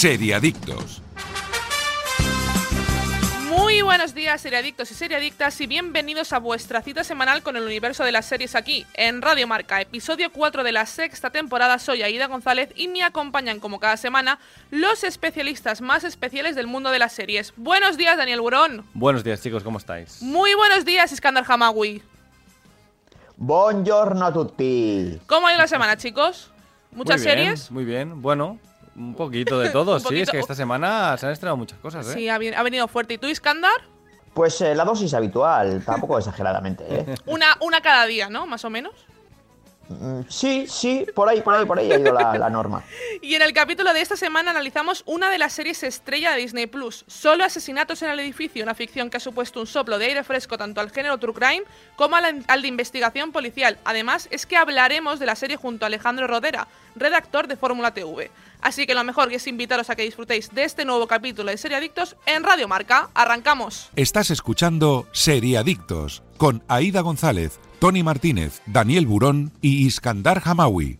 [0.00, 1.02] Seriadictos.
[3.50, 8.02] Muy buenos días, seriadictos y seriadictas, y bienvenidos a vuestra cita semanal con el universo
[8.02, 11.78] de las series aquí, en Radio Marca, episodio 4 de la sexta temporada.
[11.78, 14.38] Soy Aida González y me acompañan, como cada semana,
[14.70, 17.52] los especialistas más especiales del mundo de las series.
[17.58, 18.86] Buenos días, Daniel Burón.
[18.94, 20.22] Buenos días, chicos, ¿cómo estáis?
[20.22, 22.00] Muy buenos días, Iskandar Hamawi.
[23.36, 25.20] Buongiorno a tutti.
[25.26, 26.50] ¿Cómo ha ido la semana, chicos?
[26.90, 27.70] ¿Muchas Muy bien, series?
[27.70, 28.58] Muy bien, bueno,
[28.96, 32.14] un poquito de todo, sí, es que esta semana se han estrenado muchas cosas, ¿eh?
[32.14, 33.14] Sí, ha venido fuerte.
[33.14, 33.72] ¿Y tú, Iskandar?
[34.34, 37.14] Pues eh, la dosis habitual, tampoco exageradamente, ¿eh?
[37.26, 38.46] Una, una cada día, ¿no?
[38.46, 38.92] Más o menos.
[40.28, 42.84] Sí, sí, por ahí, por ahí, por ahí ha ido la, la norma.
[43.22, 46.66] Y en el capítulo de esta semana analizamos una de las series estrella de Disney
[46.66, 50.24] Plus, Solo asesinatos en el edificio, una ficción que ha supuesto un soplo de aire
[50.24, 51.62] fresco tanto al género true crime
[51.96, 53.78] como al, al de investigación policial.
[53.84, 58.30] Además, es que hablaremos de la serie junto a Alejandro Rodera, redactor de Fórmula TV.
[58.62, 61.76] Así que lo mejor es invitaros a que disfrutéis de este nuevo capítulo de Serie
[61.78, 63.10] Adictos en Radio Marca.
[63.14, 63.90] ¡Arrancamos!
[63.96, 70.98] Estás escuchando Seriadictos con Aida González, Tony Martínez, Daniel Burón y Iskandar Hamawi.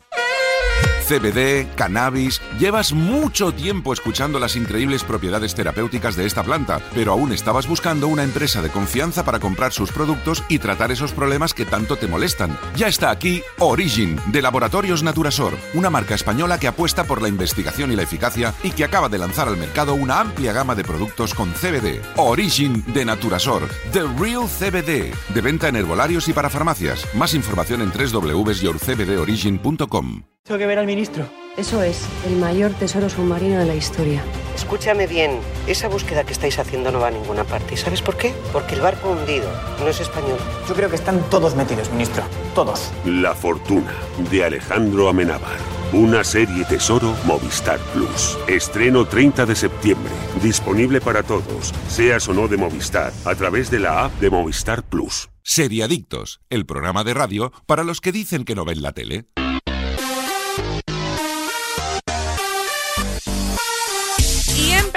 [1.10, 2.40] CBD, cannabis.
[2.60, 8.06] Llevas mucho tiempo escuchando las increíbles propiedades terapéuticas de esta planta, pero aún estabas buscando
[8.06, 12.06] una empresa de confianza para comprar sus productos y tratar esos problemas que tanto te
[12.06, 12.56] molestan.
[12.76, 17.90] Ya está aquí Origin, de Laboratorios Naturasor, una marca española que apuesta por la investigación
[17.90, 21.34] y la eficacia y que acaba de lanzar al mercado una amplia gama de productos
[21.34, 22.02] con CBD.
[22.18, 27.04] Origin de Naturasor, The Real CBD, de venta en herbolarios y para farmacias.
[27.16, 30.22] Más información en www.yourcbdorigin.com.
[30.42, 31.28] Tengo que ver al ministro.
[31.56, 34.22] Eso es, el mayor tesoro submarino de la historia.
[34.54, 37.74] Escúchame bien, esa búsqueda que estáis haciendo no va a ninguna parte.
[37.74, 38.32] ¿Y sabes por qué?
[38.52, 40.38] Porque el barco hundido no es español.
[40.66, 42.22] Yo creo que están todos metidos, ministro.
[42.54, 42.90] Todos.
[43.04, 43.92] La fortuna
[44.30, 45.58] de Alejandro Amenábar.
[45.92, 48.38] Una serie tesoro Movistar Plus.
[48.48, 50.12] Estreno 30 de septiembre.
[50.42, 54.82] Disponible para todos, seas o no de Movistar, a través de la app de Movistar
[54.84, 55.28] Plus.
[55.42, 59.26] Seriadictos, el programa de radio para los que dicen que no ven la tele.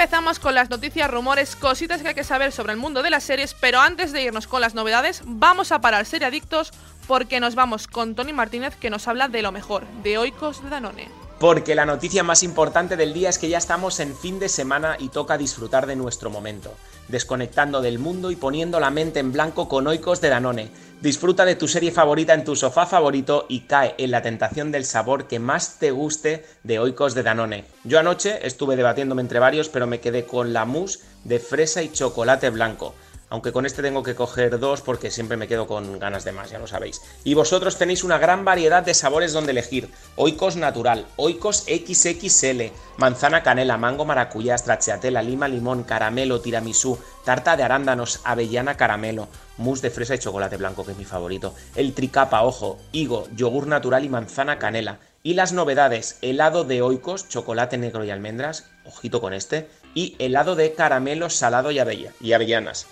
[0.04, 3.24] Empezamos con las noticias, rumores, cositas que hay que saber sobre el mundo de las
[3.24, 6.74] series, pero antes de irnos con las novedades, vamos a parar Serie Adictos
[7.06, 10.68] porque nos vamos con Tony Martínez que nos habla de lo mejor, de Oikos de
[10.68, 11.23] Danone.
[11.44, 14.96] Porque la noticia más importante del día es que ya estamos en fin de semana
[14.98, 16.72] y toca disfrutar de nuestro momento,
[17.08, 20.70] desconectando del mundo y poniendo la mente en blanco con Oikos de Danone.
[21.02, 24.86] Disfruta de tu serie favorita en tu sofá favorito y cae en la tentación del
[24.86, 27.66] sabor que más te guste de Oikos de Danone.
[27.84, 31.92] Yo anoche estuve debatiéndome entre varios, pero me quedé con la mousse de fresa y
[31.92, 32.94] chocolate blanco
[33.34, 36.50] aunque con este tengo que coger dos porque siempre me quedo con ganas de más,
[36.50, 37.02] ya lo sabéis.
[37.24, 39.90] Y vosotros tenéis una gran variedad de sabores donde elegir.
[40.14, 47.64] Oikos natural, Oikos XXL, manzana canela, mango maracuyá, stracciatella, lima limón, caramelo, tiramisú, tarta de
[47.64, 52.44] arándanos, avellana caramelo, mousse de fresa y chocolate blanco que es mi favorito, el tricapa,
[52.44, 55.00] ojo, higo, yogur natural y manzana canela.
[55.24, 60.54] Y las novedades, helado de oikos, chocolate negro y almendras, ojito con este, y helado
[60.54, 61.80] de caramelo salado y,
[62.20, 62.86] y avellanas.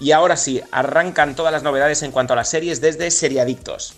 [0.00, 3.94] Y ahora sí, arrancan todas las novedades en cuanto a las series desde Seriadictos.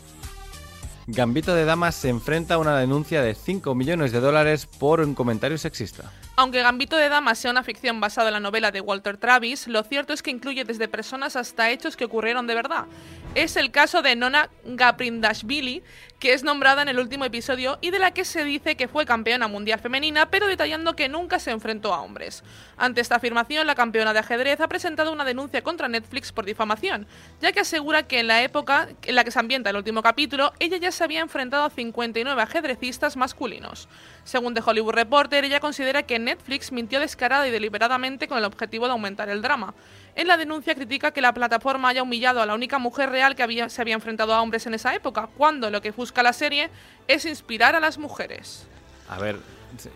[1.06, 5.14] Gambito de Damas se enfrenta a una denuncia de 5 millones de dólares por un
[5.14, 6.12] comentario sexista.
[6.36, 9.82] Aunque Gambito de Damas sea una ficción basada en la novela de Walter Travis, lo
[9.82, 12.86] cierto es que incluye desde personas hasta hechos que ocurrieron de verdad.
[13.34, 15.82] Es el caso de Nona Gaprindashvili,
[16.22, 19.04] que es nombrada en el último episodio y de la que se dice que fue
[19.04, 22.44] campeona mundial femenina, pero detallando que nunca se enfrentó a hombres.
[22.76, 27.08] Ante esta afirmación, la campeona de ajedrez ha presentado una denuncia contra Netflix por difamación,
[27.40, 30.52] ya que asegura que en la época en la que se ambienta el último capítulo,
[30.60, 33.88] ella ya se había enfrentado a 59 ajedrecistas masculinos.
[34.22, 38.86] Según The Hollywood Reporter, ella considera que Netflix mintió descarada y deliberadamente con el objetivo
[38.86, 39.74] de aumentar el drama.
[40.14, 43.42] En la denuncia critica que la plataforma haya humillado a la única mujer real que
[43.42, 46.68] había- se había enfrentado a hombres en esa época, cuando lo que busca la serie
[47.08, 48.66] es inspirar a las mujeres.
[49.08, 49.36] A ver,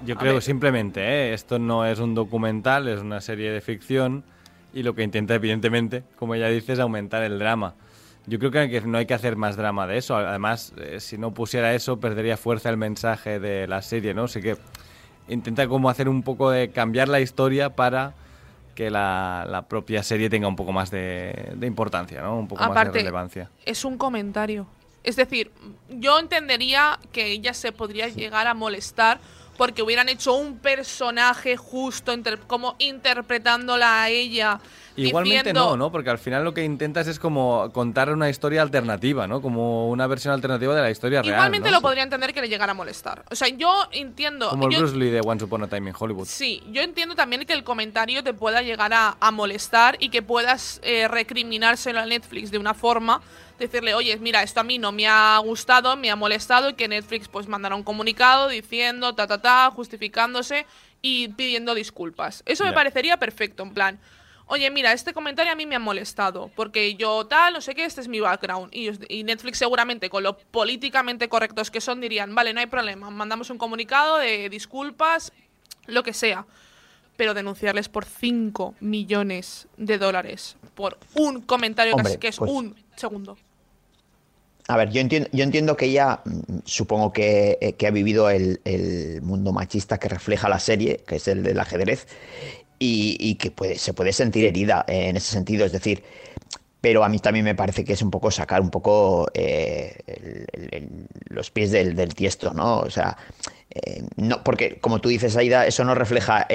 [0.07, 1.35] yo creo simplemente, ¿eh?
[1.35, 4.25] esto no es un documental, es una serie de ficción
[4.73, 7.75] y lo que intenta, evidentemente, como ella dice, es aumentar el drama.
[8.27, 10.17] Yo creo que no hay que hacer más drama de eso.
[10.17, 14.25] Además, eh, si no pusiera eso, perdería fuerza el mensaje de la serie, ¿no?
[14.25, 14.57] Así que
[15.29, 18.15] intenta como hacer un poco de cambiar la historia para
[18.77, 22.39] que la, la propia serie tenga un poco más de, de importancia, ¿no?
[22.39, 23.51] Un poco más de relevancia.
[23.65, 24.69] es un comentario.
[25.03, 25.51] Es decir,
[25.89, 29.19] yo entendería que ella se podría llegar a molestar
[29.57, 34.61] porque hubieran hecho un personaje justo, inter- como interpretándola a ella.
[34.97, 35.93] Igualmente diciendo- no, ¿no?
[35.93, 39.41] Porque al final lo que intentas es como contar una historia alternativa, ¿no?
[39.43, 41.35] Como una versión alternativa de la historia real.
[41.35, 41.77] Igualmente ¿no?
[41.77, 43.25] lo podría entender que le llegara a molestar.
[43.31, 44.49] O sea, yo entiendo.
[44.51, 46.27] Como el yo- Bruce Lee de Once Upon a Time in Hollywood.
[46.27, 50.23] Sí, yo entiendo también que el comentario te pueda llegar a, a molestar y que
[50.23, 53.21] puedas eh, recriminárselo a Netflix de una forma,
[53.59, 56.89] decirle, oye, mira, esto a mí no me ha gustado, me ha molestado y que
[56.89, 60.67] Netflix pues mandará un comunicado diciendo, ta, ta, ta, justificándose
[61.03, 62.43] y pidiendo disculpas.
[62.47, 63.99] Eso me parecería perfecto, en plan.
[64.49, 67.85] Oye, mira, este comentario a mí me ha molestado, porque yo tal, no sé qué,
[67.85, 68.73] este es mi background.
[68.73, 73.11] Y, y Netflix seguramente, con lo políticamente correctos que son, dirían, vale, no hay problema,
[73.11, 75.33] mandamos un comunicado de disculpas,
[75.87, 76.47] lo que sea.
[77.17, 82.37] Pero denunciarles por 5 millones de dólares por un comentario que Hombre, es- que es
[82.37, 83.37] pues- un segundo.
[84.69, 88.29] A ver, yo entiendo, yo entiendo que ella, mm, supongo que, eh, que ha vivido
[88.31, 92.09] el, el mundo machista que refleja la serie, que es el del ajedrez,
[92.79, 95.65] y, que puede, se puede sentir herida en ese sentido.
[95.65, 96.03] Es decir,
[96.81, 99.97] pero a mí también me parece que es un poco sacar un poco eh,
[101.29, 102.81] los pies del, del tiesto, ¿no?
[102.81, 103.17] O sea,
[103.71, 106.47] eh, no, porque como tú dices, Aida, eso no refleja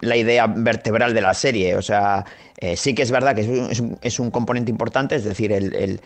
[0.00, 1.76] la idea vertebral de la serie.
[1.76, 2.24] O sea,
[2.58, 6.00] eh, sí que es verdad que es un, es un- componente importante, es decir, el,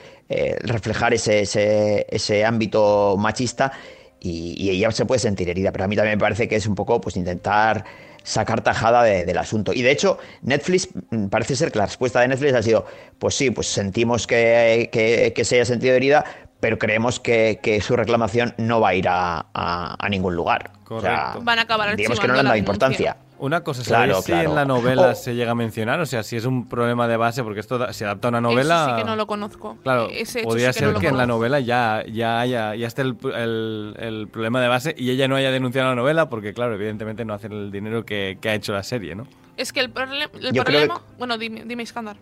[0.63, 3.73] reflejar ese, ese, ese ámbito machista
[4.21, 6.67] y, y ella se puede sentir herida, pero a mí también me parece que es
[6.67, 7.85] un poco pues intentar
[8.25, 9.73] sacar tajada de- del asunto.
[9.73, 12.87] Y de hecho, Netflix, mm, parece ser que la respuesta de Netflix ha sido,
[13.21, 16.25] pues sí, pues sentimos que, que- que se haya sentido herida,
[16.59, 20.71] pero creemos que, que su reclamación no va a ir a, a- a ningún lugar.
[20.89, 21.41] O sea, Correcto.
[21.45, 23.17] Van a acabar digamos que no le han dado denuncia.
[23.37, 24.49] Una cosa, Claro, ¿sabéis si claro.
[24.51, 25.15] en la novela Oh.
[25.15, 26.01] se llega a mencionar?
[26.01, 28.85] O sea, si es un problema de base, porque esto se adapta a una novela...
[28.87, 29.77] Eso sí que no lo conozco.
[29.83, 31.39] Claro, Ese hecho podría sí que no ser lo que en la conozco.
[31.41, 35.35] novela ya, ya haya ya esté el, el- el problema de base y ella no
[35.35, 38.73] haya denunciado la novela porque, claro, evidentemente no hacen el dinero que, que ha hecho
[38.73, 39.27] la serie, ¿no?
[39.57, 41.01] Es que el, el Yo creo problema...
[41.19, 42.17] Bueno, dime, dime Iskandar.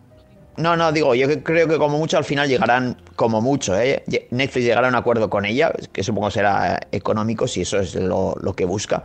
[0.56, 4.02] No, no, digo, yo creo que como mucho al final llegarán, como mucho, ¿eh?
[4.30, 8.34] Netflix llegará a un acuerdo con ella, que supongo será económico, si eso es lo,
[8.40, 9.02] lo que busca,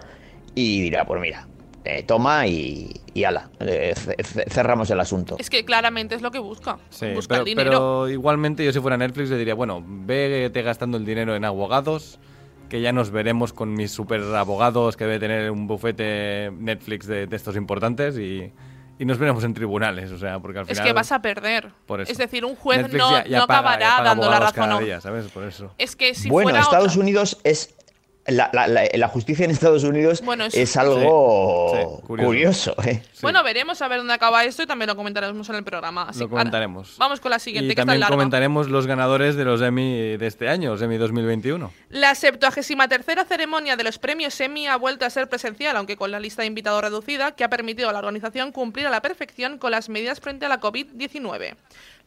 [0.56, 1.48] y dirá, pues mira,
[1.88, 5.36] eh, toma y, y ala, eh, ce- ce- cerramos el asunto.
[5.40, 6.78] Es que claramente es lo que busca.
[6.90, 7.70] Sí, busca pero, el dinero.
[7.72, 12.20] pero igualmente yo si fuera Netflix le diría, bueno, vete gastando el dinero en abogados,
[12.70, 17.26] que ya nos veremos con mis super abogados que debe tener un bufete Netflix de,
[17.28, 18.52] de estos importantes y,
[19.00, 20.86] y nos veremos en tribunales, o sea, porque al Es final...
[20.88, 21.72] que vas a perder.
[21.86, 22.12] Por eso.
[22.12, 24.40] Es decir, un juez Netflix no, ya- ya no paga- acabará ya paga dando la
[24.40, 24.56] razón.
[24.56, 25.28] cada a- día, ¿sabes?
[25.28, 25.74] Por eso.
[25.78, 27.74] Es que si bueno, fuera Estados otra- Unidos es...
[28.28, 32.26] La, la- la- la justicia en Estados Unidos Bueno, es- es algo Sí, sí, curioso.
[32.28, 32.76] curioso.
[32.86, 33.02] ¿eh?
[33.22, 36.04] Bueno, veremos a ver dónde acaba esto y también lo comentaremos en el programa.
[36.10, 36.96] Así Lo ahora comentaremos.
[36.98, 40.28] vamos con la siguiente, Y que está también comentaremos los ganadores de los Emmy de
[40.28, 41.72] este año, los Emmy 2021.
[41.90, 46.20] La 73 ceremonia de los premios Emmy ha vuelto a ser presencial, aunque con la
[46.20, 49.72] lista de invitados reducida, que ha permitido a la organización cumplir a la perfección con
[49.72, 51.56] las medidas frente a la COVID-19.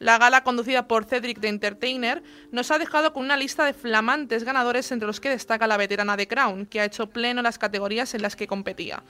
[0.01, 4.45] La gala, conducida por Cedric the Entertainer, nos ha dejado con una lista de flamantes
[4.45, 8.15] ganadores entre los que destaca la veterana de Crown, que ha hecho pleno las categorías
[8.15, 9.03] en las que competía.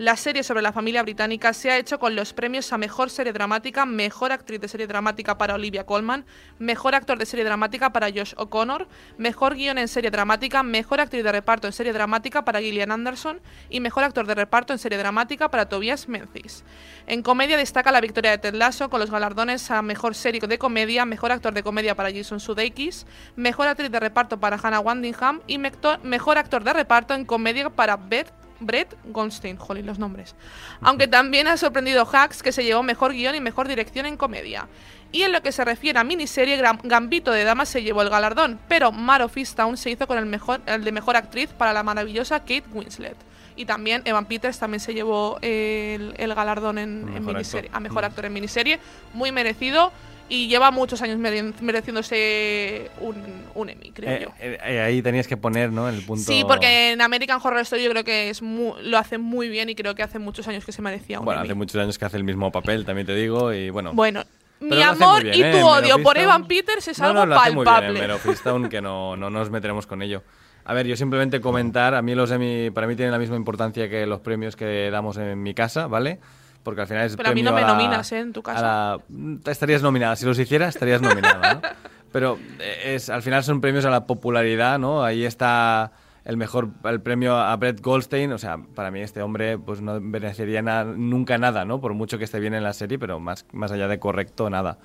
[0.00, 3.34] La serie sobre la familia británica se ha hecho con los premios a Mejor Serie
[3.34, 6.24] Dramática, Mejor Actriz de Serie Dramática para Olivia Colman,
[6.58, 8.88] Mejor Actor de Serie Dramática para Josh O'Connor,
[9.18, 13.42] Mejor Guión en Serie Dramática, Mejor Actriz de Reparto en Serie Dramática para Gillian Anderson
[13.68, 16.64] y Mejor Actor de Reparto en Serie Dramática para Tobias Menzies.
[17.06, 20.56] En comedia destaca la victoria de Ted Lasso con los galardones a Mejor Serie de
[20.56, 23.04] Comedia, Mejor Actor de Comedia para Jason Sudeikis,
[23.36, 27.98] Mejor Actriz de Reparto para Hannah Wandingham y Mejor Actor de Reparto en Comedia para
[27.98, 30.34] Beth Brett Goldstein, jolín los nombres.
[30.80, 34.68] Aunque también ha sorprendido Hacks, que se llevó mejor guion y mejor dirección en comedia.
[35.12, 38.60] Y en lo que se refiere a miniserie, Gambito de Damas se llevó el galardón,
[38.68, 41.82] pero Mar of Easttown se hizo con el, mejor, el de mejor actriz para la
[41.82, 43.16] maravillosa Kate Winslet.
[43.56, 47.76] Y también Evan Peters también se llevó el, el galardón en, miniserie, actor.
[47.76, 48.06] a mejor Mm.
[48.06, 48.78] actor en miniserie.
[49.12, 49.92] Muy merecido
[50.30, 53.16] y lleva muchos años mere- mereciéndose un,
[53.54, 54.28] un Emmy, creo Eh, yo.
[54.40, 55.88] eh, eh, ahí tenías que poner, ¿no?
[55.88, 56.22] El punto...
[56.30, 59.74] Sí, porque en American Horror Story yo creo que es lo hace muy bien y
[59.74, 61.48] creo que hace muchos años que se merecía un Bueno, Emmy.
[61.48, 63.92] hace muchos años que hace el mismo papel, también te digo, y bueno...
[63.92, 64.22] Bueno,
[64.60, 65.62] Pero mi amor muy y bien, tu ¿eh?
[65.64, 67.98] odio por Evan Peters es No, algo no, lo hace muy bien palpable.
[68.00, 70.22] en Men of Easttown, que no, no nos meteremos con ello.
[70.64, 73.88] A ver, yo simplemente comentar, a mí los Emmy, para mí tienen la misma importancia
[73.88, 76.20] que los premios que damos en mi casa, ¿vale?
[76.62, 78.18] Porque al final es Pero a mí no me la- nominas, ¿eh?
[78.20, 78.98] En tu casa.
[79.08, 81.60] la- estarías nominada, si los hiciera estarías nominada, ¿no?
[82.12, 85.02] Pero eh, es, al final son premios a la popularidad, ¿no?
[85.04, 85.92] Ahí está
[86.24, 90.00] el mejor el premio a Brett Goldstein, o sea, para mí este hombre pues no
[90.00, 91.80] merecería na- nunca nada, ¿no?
[91.80, 94.78] Por mucho que esté bien en la serie, pero más, más allá de correcto, nada.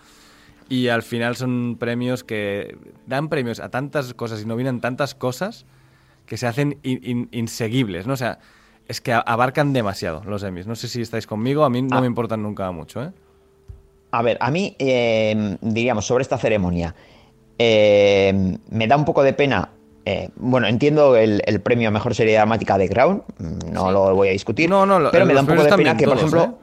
[0.70, 5.65] Y al final son premios que dan premios a tantas cosas y nominan tantas cosas
[6.25, 8.13] que se hacen in- in- inseguibles, ¿no?
[8.13, 8.39] O sea,
[8.88, 10.68] es que abarcan demasiado los Emmys.
[10.68, 12.01] No sé si estáis conmigo, a mí no Ah.
[12.01, 13.12] me importan nunca mucho, ¿eh?
[14.12, 16.96] A ver, a mí, eh, diríamos, sobre esta ceremonia,
[17.58, 19.70] eh, me da un poco de pena.
[20.08, 24.13] eh, bueno, entiendo el, el premio a mejor serie dramática de Crown, mm, no lo
[24.13, 24.70] voy a discutir.
[24.70, 26.60] No, no, lo- pero me da un poco de pena que, por ejemplo,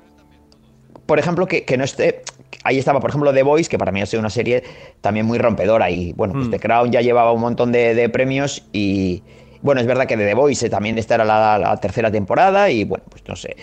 [1.06, 2.22] por ejemplo, que, que no esté.
[2.62, 4.62] Ahí estaba, por ejemplo, The Voice, que para mí ha sido una serie
[5.00, 5.90] también muy rompedora.
[5.90, 8.62] Y bueno, pues The Crown ya llevaba un montón de, de premios.
[8.72, 9.24] Y
[9.62, 12.68] bueno, es verdad que de The Voice también esta era la, la tercera temporada.
[12.70, 13.56] Y bueno, pues no sé.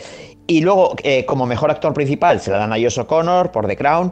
[0.47, 3.75] Y luego, eh, como mejor actor principal, se la dan a Josh O'Connor por The
[3.77, 4.11] Crown.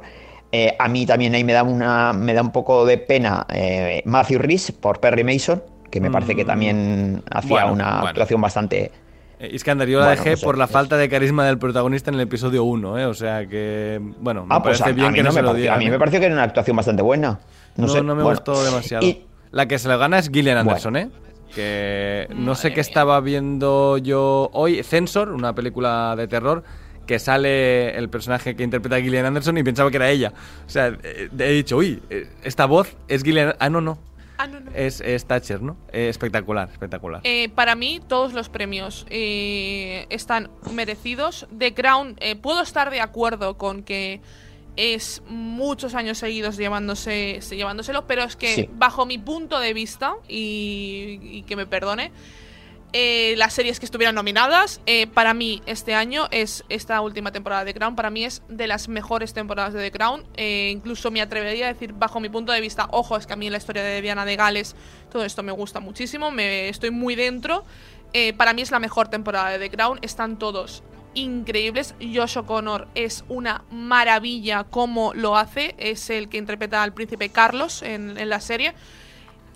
[0.52, 4.02] Eh, a mí también ahí me da, una, me da un poco de pena eh,
[4.06, 6.48] Matthew Rhys por Perry Mason, que me parece que Mm.
[6.48, 8.08] también hacía Bueno, una bueno.
[8.10, 8.92] actuación bastante.
[9.40, 12.10] Eh, Iskandar, yo la Bueno, dejé no sé, por la falta de carisma del protagonista
[12.12, 13.06] en el episodio 1, ¿eh?
[13.06, 15.42] O sea que, bueno, me Ah, pues parece a, bien a mí que no, se
[15.42, 15.76] me lo digan.
[15.76, 17.40] a mí me pareció que era una actuación bastante buena.
[17.76, 18.30] No, No, sé, no me bueno.
[18.40, 19.06] gustó demasiado.
[19.06, 21.10] Y- La que se lo gana es Gillian Anderson, ¿eh?
[21.54, 24.84] Que no sé qué estaba viendo yo hoy.
[24.84, 26.64] Censor, una película de terror,
[27.06, 30.34] que sale el personaje que interpreta a Gillian Anderson y pensaba que era ella.
[30.66, 33.56] O sea, eh, he dicho, uy, eh, esta voz es Gillian...
[33.60, 33.98] Ah, no, no.
[34.38, 34.72] Ah, no, no.
[34.76, 35.78] Es, es Thatcher, ¿no?
[35.92, 37.22] Eh, espectacular, espectacular.
[37.24, 41.48] Eh, para mí, todos los premios eh, están merecidos.
[41.58, 44.22] The Crown, puedo estar de acuerdo con que
[44.78, 48.70] es muchos años seguidos llevándose, llevándoselo, pero es que Sí.
[48.72, 52.12] bajo mi punto de vista, y, y que me perdone,
[52.94, 57.66] eh, las series que estuvieran nominadas, eh, para mí este año es esta última temporada
[57.66, 61.12] de The Crown, para mí es de las mejores temporadas de The Crown, eh, incluso
[61.12, 63.58] me atrevería a decir bajo mi punto de vista, ojo, es que a mí la
[63.58, 64.76] historia de Diana de Gales,
[65.12, 67.66] todo esto me gusta muchísimo, me estoy muy dentro,
[68.38, 70.82] para mí es la mejor temporada de The Crown, están todos
[71.22, 77.30] increíbles, Josh O'Connor es una maravilla como lo hace, es el que interpreta al príncipe
[77.30, 78.74] Carlos en, en la serie,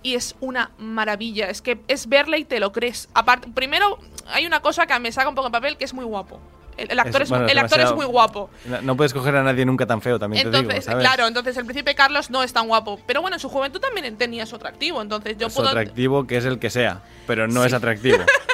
[0.03, 1.49] y es una maravilla.
[1.49, 3.07] Es que es verle y te lo crees.
[3.13, 3.99] Aparte, primero,
[4.33, 6.39] hay una cosa que me saca un poco de papel que es muy guapo.
[6.77, 8.49] El, el actor, es, bueno, el actor es demasiado- muy guapo.
[8.65, 11.05] No, no puedes coger a nadie nunca tan feo, también te Entonces, digo, ¿sabes?
[11.05, 12.99] claro, entonces el príncipe Carlos no es tan guapo.
[13.05, 15.01] Pero bueno, en su juventud también tenía su atractivo.
[15.01, 15.67] Entonces yo es puedo.
[15.69, 18.17] atractivo que es el que sea, pero no es atractivo.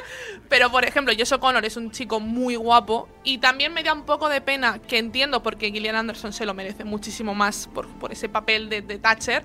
[0.49, 3.09] Pero por ejemplo, Josh O'Connor es un chico muy guapo.
[3.23, 6.53] Y también me da un poco de pena, que entiendo porque Gillian Anderson se lo
[6.53, 9.43] merece muchísimo más por, por ese papel de, de Thatcher.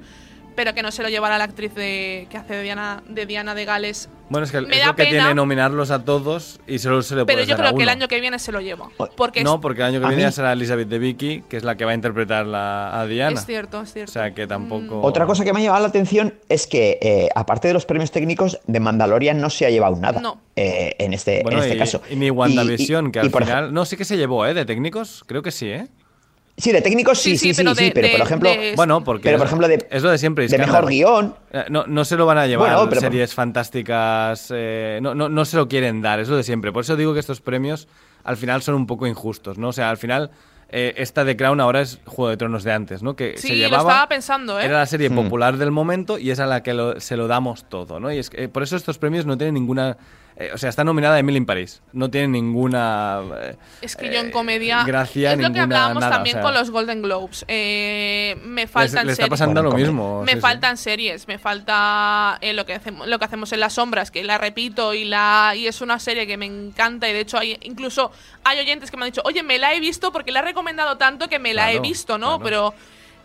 [0.54, 3.54] Pero que no se lo llevará la actriz de, que hace de Diana, de Diana
[3.54, 4.08] de Gales.
[4.28, 5.18] Bueno, es que Me es da lo que pena.
[5.18, 7.88] tiene nominarlos a todos y solo se le puede Pero yo a creo que el
[7.88, 8.88] año que viene se lo lleva.
[9.16, 11.64] Porque No, porque el año que viene mí- ya será Elizabeth de Vicky, que es
[11.64, 13.38] la que va a interpretar la, a Diana.
[13.38, 14.10] Es cierto, es cierto.
[14.10, 15.00] O sea que tampoco.
[15.02, 18.10] Otra cosa que me ha llamado la atención es que, eh, aparte de los premios
[18.10, 20.40] técnicos, de Mandalorian no se ha llevado nada No.
[20.56, 22.02] eh, en este, Bueno, en este y, caso.
[22.10, 23.74] y ni WandaVision, Y- y- que al final.
[23.74, 24.54] No, sí que se llevó, ¿eh?
[24.54, 25.88] De técnicos, creo que sí, ¿eh?
[26.56, 29.22] Sí, de técnicos sí, sí, sí, sí, pero de- pero por ejemplo, de- Bueno, porque.
[29.24, 30.46] pero es- por ejemplo de, es lo de siempre.
[30.46, 31.34] de mejor guion.
[31.50, 34.48] Eh, No, no se lo van a llevar Bueno, pero- series fantásticas.
[34.54, 36.70] eh, no, no, no se lo quieren dar, es lo de siempre.
[36.72, 37.88] Por eso digo que estos premios
[38.24, 39.68] al final son un poco injustos, ¿no?
[39.68, 40.30] O sea, al final.
[40.74, 43.14] eh, esta de Crown ahora es Juego de Tronos de antes, ¿no?
[43.14, 44.64] Que Sí, se lo llevaba, estaba pensando, ¿eh?
[44.64, 45.16] Era la serie Hmm.
[45.16, 48.10] popular del momento y es a la que lo- se lo damos todo, ¿no?
[48.10, 49.98] Y es que, eh, por eso estos premios no tienen ninguna...
[50.36, 51.82] eh, o sea, está nominada Emily in Paris.
[51.92, 53.20] No tienen ninguna...
[53.42, 54.82] eh, Es que yo en comedia.
[54.84, 56.42] gracia, es lo que hablábamos nada, también o sea.
[56.42, 57.44] con los Golden Globes.
[57.48, 59.30] Eh, me faltan le está series.
[59.30, 60.22] pasando lo Bueno, mismo.
[60.22, 60.40] Me sí, sí.
[60.40, 64.24] faltan series, me falta eh, lo que hacemos lo que hacemos en las sombras, que
[64.24, 67.58] la repito y la y es una serie que me encanta y de hecho hay
[67.62, 68.10] incluso
[68.44, 70.96] hay oyentes que me han dicho, "Oye, me la he visto porque la he recomendado
[70.96, 72.38] tanto que me la he visto", ¿no?
[72.38, 72.42] claro.
[72.42, 72.74] Pero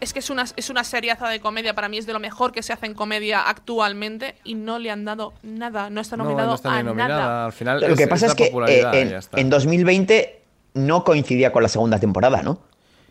[0.01, 2.51] es que es una es una seriaza de comedia, para mí es de lo mejor
[2.51, 6.23] que se hace en comedia actualmente y no le han dado nada, no está No,
[6.25, 7.17] nominado no está a nominada.
[7.19, 7.45] nada.
[7.47, 9.39] Al final Lo que pasa es que eh, en, ya está.
[9.39, 10.41] en 2020
[10.75, 12.59] no coincidía con la segunda temporada, ¿no?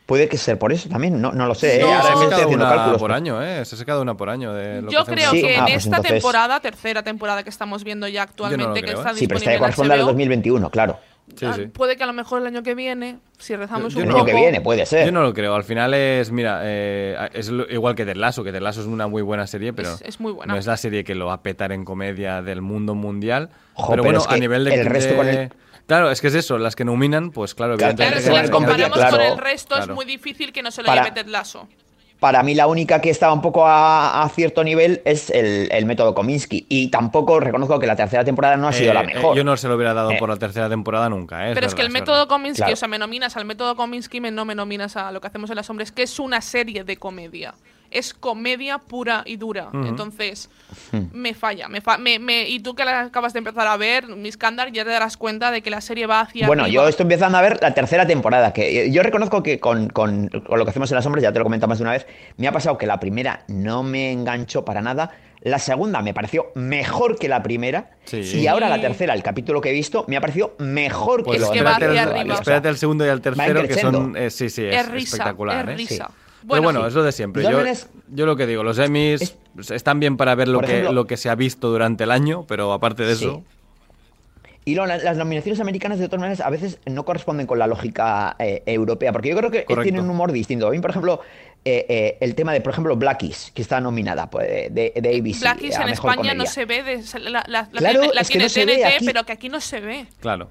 [0.07, 1.78] Puede que ser por eso también, no, no lo sé.
[1.78, 1.81] ¿eh?
[1.81, 3.00] No, Se Ahora ha una cálculos.
[3.00, 3.64] por año, ¿eh?
[3.64, 5.33] Se ha sacado una por año de lo Yo que creo.
[5.33, 8.75] Sí, que ah, en pues esta entonces- temporada, tercera temporada que estamos viendo ya actualmente,
[8.83, 9.14] que creo, está ¿eh?
[9.16, 10.99] Sí, pero esta disponible ya en corresponde al HBO, 2021, claro.
[11.35, 11.66] Sí, ah, sí.
[11.66, 14.14] Puede que a lo mejor el año que viene, si rezamos Yo un El no-
[14.16, 14.35] año poco.
[14.37, 15.06] que viene, puede ser.
[15.06, 15.54] Yo no lo creo.
[15.54, 18.87] Al final es, mira, eh, es lo- igual que Ted Lasso, que Ted Lasso es
[18.87, 20.52] una muy buena serie, pero Es- es muy buena.
[20.52, 23.50] no es la serie que lo va a petar en comedia del mundo mundial.
[23.75, 24.75] Jo, pero pero bueno, es que a nivel de...
[24.76, 25.50] el resto con el-
[25.87, 28.30] Claro, es que es eso, las que nominan, pues claro, Claro, Claro, evidentemente...
[28.30, 29.92] si las comparamos con el resto, Claro.
[29.92, 31.68] es muy difícil que no se lo Para- lleve Ted Lasso.
[32.20, 35.85] Para mí la única que estaba un poco a, a cierto nivel es el, el
[35.85, 36.64] método Kominsky.
[36.68, 39.37] Y tampoco reconozco que la tercera temporada no ha sido Eh, la eh, mejor.
[39.37, 40.16] yo no se lo hubiera dado Eh.
[40.18, 41.54] por la tercera temporada nunca, ¿eh?
[41.54, 42.28] Pero es que el método verdad.
[42.28, 42.73] Kominsky, Claro.
[42.73, 45.50] o sea, me nominas al método Kominsky, me, no me nominas a lo que hacemos
[45.50, 47.54] en las hombres, que es una serie de comedia.
[47.90, 49.69] Es comedia pura y dura.
[49.73, 50.49] Entonces,
[50.93, 51.05] Hmm.
[51.12, 51.69] me falla.
[51.69, 54.73] Me fa- me- me- y tú que la acabas de empezar a ver, Miss Kandar,
[54.73, 56.47] ya te darás cuenta de que la serie va hacia.
[56.47, 56.83] Bueno, arriba.
[56.83, 60.28] yo estoy empezando a ver la tercera temporada, que eh, yo reconozco que con, con-
[60.28, 61.93] con lo que hacemos en las sombras, ya te lo he comentado más de una
[61.93, 65.12] vez, me ha pasado que la primera no me enganchó para nada,
[65.43, 68.23] la segunda me pareció mejor que la primera, Sí.
[68.40, 71.47] y ahora la tercera, el capítulo que he visto, me ha parecido mejor Pues que
[71.47, 72.35] lo espérate, arriba.
[72.35, 74.16] espérate al segundo y al tercero, que son.
[74.16, 75.69] eh, sí, sí, es, Es risa, espectacular.
[75.69, 75.76] es ¿eh?
[75.76, 76.07] risa.
[76.09, 76.14] Sí.
[76.48, 76.86] Pero bueno, sí.
[76.88, 77.42] es lo de siempre.
[77.42, 77.74] De
[78.12, 79.20] Yo, lo que digo, los Emmys
[79.58, 82.10] Es- están bien para ver lo que, ejemplo- lo que se ha visto durante el
[82.10, 83.24] año, pero aparte de Sí.
[83.24, 83.42] eso.
[84.64, 88.64] Y las nominaciones americanas, de todas maneras, a veces no corresponden con la lógica eh,
[88.66, 89.84] europea, porque yo creo que Correcto.
[89.84, 90.66] tienen un humor distinto.
[90.66, 91.20] A mí, por ejemplo,
[91.64, 95.38] eh, eh, el tema de, por ejemplo, Blackies, que está nominada pues, de, de ABC.
[95.40, 98.28] Blackies a en mejor España no se ve, de- la, la- la Claro, tiene, es
[98.28, 100.06] que no se ve TNT, pero que aquí no se ve.
[100.18, 100.50] Claro.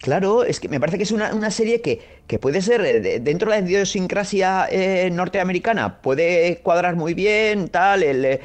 [0.00, 3.00] Claro, es que me parece que es una, una serie que, que puede ser, eh,
[3.00, 8.40] de- dentro de la idiosincrasia eh, norteamericana, puede cuadrar muy bien, tal, el, eh,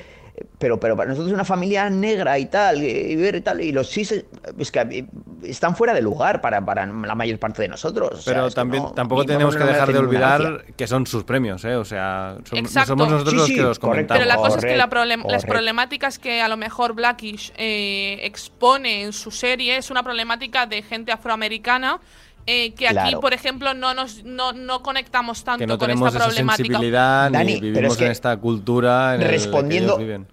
[0.58, 3.90] pero, pero para nosotros una familia negra y tal, y, ver y tal, y los
[3.90, 4.26] se-
[4.58, 5.06] es que eh,
[5.44, 8.12] están fuera de lugar para, para la mayor parte de nosotros.
[8.14, 11.64] o sea, Pero también no- tampoco tenemos que dejar de olvidar que son sus premios,
[11.66, 11.76] ¿eh?
[11.76, 12.88] O sea, son- no Exacto.
[12.90, 14.14] somos nosotros Sí, los sí, que los correcto.
[14.14, 14.56] Pero la comentamos.
[14.56, 19.04] cosa es que la, Correcto, problem- las problemáticas que a lo mejor Blackish eh, expone
[19.04, 22.00] en su serie es una problemática de gente afroamericana
[22.46, 23.22] eh, que aquí, Claro.
[23.22, 26.58] por ejemplo, no nos no, no conectamos tanto que no con tenemos esta esa problemática.
[26.66, 30.00] sensibilidad Dani, ni pero vivimos es que en esta cultura en el que respondiendo- ellos
[30.00, 30.28] viven.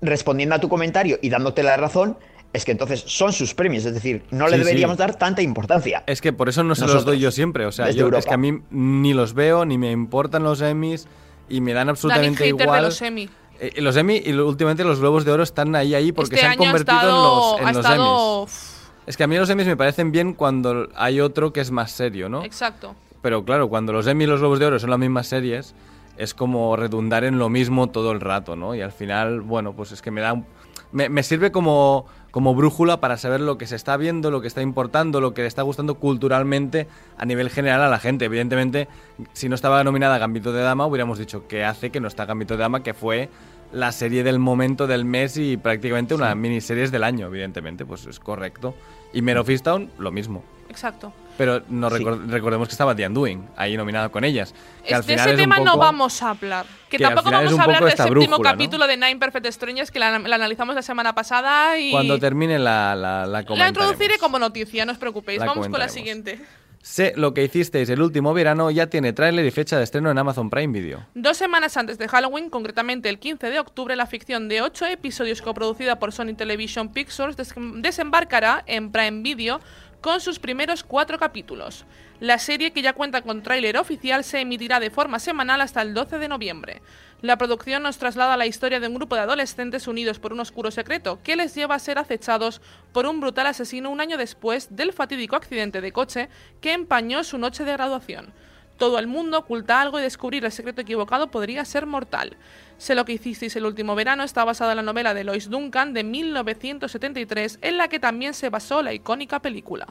[0.00, 2.16] Respondiendo a tu comentario y dándote la razón,
[2.52, 5.00] es que entonces son sus premios, es decir, no le Sí, deberíamos sí.
[5.00, 6.04] dar tanta importancia.
[6.06, 7.66] Es que por eso no se los doy yo siempre.
[7.66, 11.06] O sea, yo, es que a mí ni los veo, ni me importan los Emmys,
[11.48, 12.82] y me dan absolutamente igual.
[12.82, 13.28] de los Emmy.
[13.60, 16.52] Eh, los Emmy y últimamente los Globos de Oro están ahí, ahí, porque este se
[16.52, 18.74] han convertido estado, en los, en los estado- Emmys.
[19.06, 21.90] Es que a mí los Emmys me parecen bien cuando hay otro que es más
[21.90, 22.44] serio, ¿no?
[22.44, 22.94] Exacto.
[23.22, 25.74] Pero claro, cuando los Emmy y los Globos de Oro son las mismas series,
[26.18, 28.74] es como redundar en lo mismo todo el rato, ¿no?
[28.74, 30.44] Y al final, bueno, pues es que me da un-
[30.92, 34.46] me, me sirve como, como brújula para saber lo que se está viendo, lo que
[34.48, 38.24] está importando, lo que le está gustando culturalmente a nivel general a la gente.
[38.24, 38.88] Evidentemente,
[39.32, 42.54] si no estaba nominada Gambito de Dama, hubiéramos dicho que hace que no está Gambito
[42.54, 43.28] de Dama, que fue
[43.72, 48.18] la serie del momento del mes y prácticamente una miniseries del año, evidentemente, pues es
[48.18, 48.74] correcto.
[49.12, 50.42] Y Men of Easttown, lo mismo.
[50.70, 51.12] Exacto.
[51.38, 51.96] Pero no Sí.
[52.04, 54.52] recor- recordemos que estaba The Undoing, ahí nominada con ellas.
[54.86, 56.66] Que al de final ese es un tema no vamos a hablar.
[56.90, 58.42] Que, tampoco vamos a hablar del séptimo brújula, ¿no?
[58.42, 62.58] capítulo de Nine Perfect Strangers que la, la analizamos la semana pasada y Cuando termine
[62.58, 65.38] la, la, la la introduciré como noticia, no os preocupéis.
[65.40, 66.38] La Vamos con la siguiente.
[66.80, 70.16] Sé lo que hicisteis el último verano ya tiene tráiler y fecha de estreno en
[70.16, 71.04] Amazon Prime Video.
[71.14, 75.42] Dos semanas antes de Halloween, concretamente el 15 de octubre, la ficción de ocho episodios
[75.42, 79.60] coproducida por Sony Television Pictures des- desembarcará en Prime Video
[80.00, 81.84] con sus primeros cuatro capítulos.
[82.20, 85.94] La serie, que ya cuenta con tráiler oficial, se emitirá de forma semanal hasta el
[85.94, 86.82] 12 de noviembre.
[87.20, 90.70] La producción nos traslada la historia de un grupo de adolescentes unidos por un oscuro
[90.70, 92.60] secreto que les lleva a ser acechados
[92.92, 96.28] por un brutal asesino un año después del fatídico accidente de coche
[96.60, 98.32] que empañó su noche de graduación.
[98.78, 102.36] Todo el mundo oculta algo y descubrir el secreto equivocado podría ser mortal.
[102.78, 105.92] Sé lo que hicisteis el último verano está basada en la novela de Lois Duncan
[105.92, 109.86] de 1973, en la que también se basó la icónica película.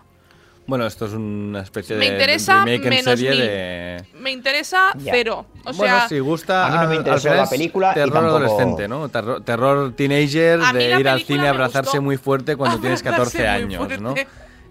[0.67, 3.39] Bueno, esto es una especie Me de interesa remake en menos serie mil.
[3.39, 4.06] de...
[4.19, 5.45] Me interesa cero.
[5.63, 8.13] O bueno, sea, si gusta, a mí no me interesó final la película y terror
[8.13, 9.08] tampoco- adolescente, ¿no?
[9.08, 13.65] Terror, terror teenager de ir al cine a abrazarse muy fuerte cuando tienes 14 Abrazarse
[13.65, 14.13] muy años, ¿no?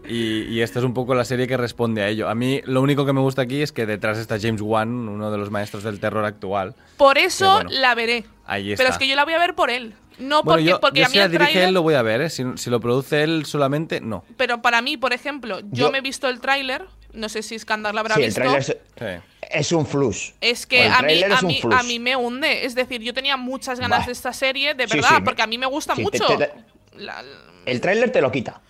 [0.09, 2.29] Y, y esta es un poco la serie que responde a ello.
[2.29, 5.31] A mí lo único que me gusta aquí es que detrás está James Wan, uno
[5.31, 6.75] de los maestros del terror actual.
[6.97, 8.25] por eso bueno, la veré.
[8.47, 9.95] Ahí Pero es que yo la voy a ver por él.
[10.19, 11.69] No Bueno, porque, yo, porque yo a mí si la el dirige tráiler...
[11.69, 12.31] él lo voy a ver, ¿eh?
[12.31, 14.25] Si, si lo produce él solamente, no.
[14.38, 16.85] Pero para mí, por ejemplo, yo, Yo- me he visto el tráiler.
[17.12, 18.57] No sé si Skandar la habrá Sí, el visto.
[18.57, 19.05] es, Sí.
[19.51, 20.35] es un flux.
[20.40, 21.77] Es que El a mí, a, mí, flux.
[21.77, 22.64] a mí me hunde.
[22.66, 24.07] Es decir, yo tenía muchas ganas Bah.
[24.07, 26.37] de esta serie, de verdad, sí, porque a mí me gusta sí, te- mucho.
[26.38, 26.51] te-
[26.99, 27.23] La-
[27.66, 28.61] El tráiler te lo quita.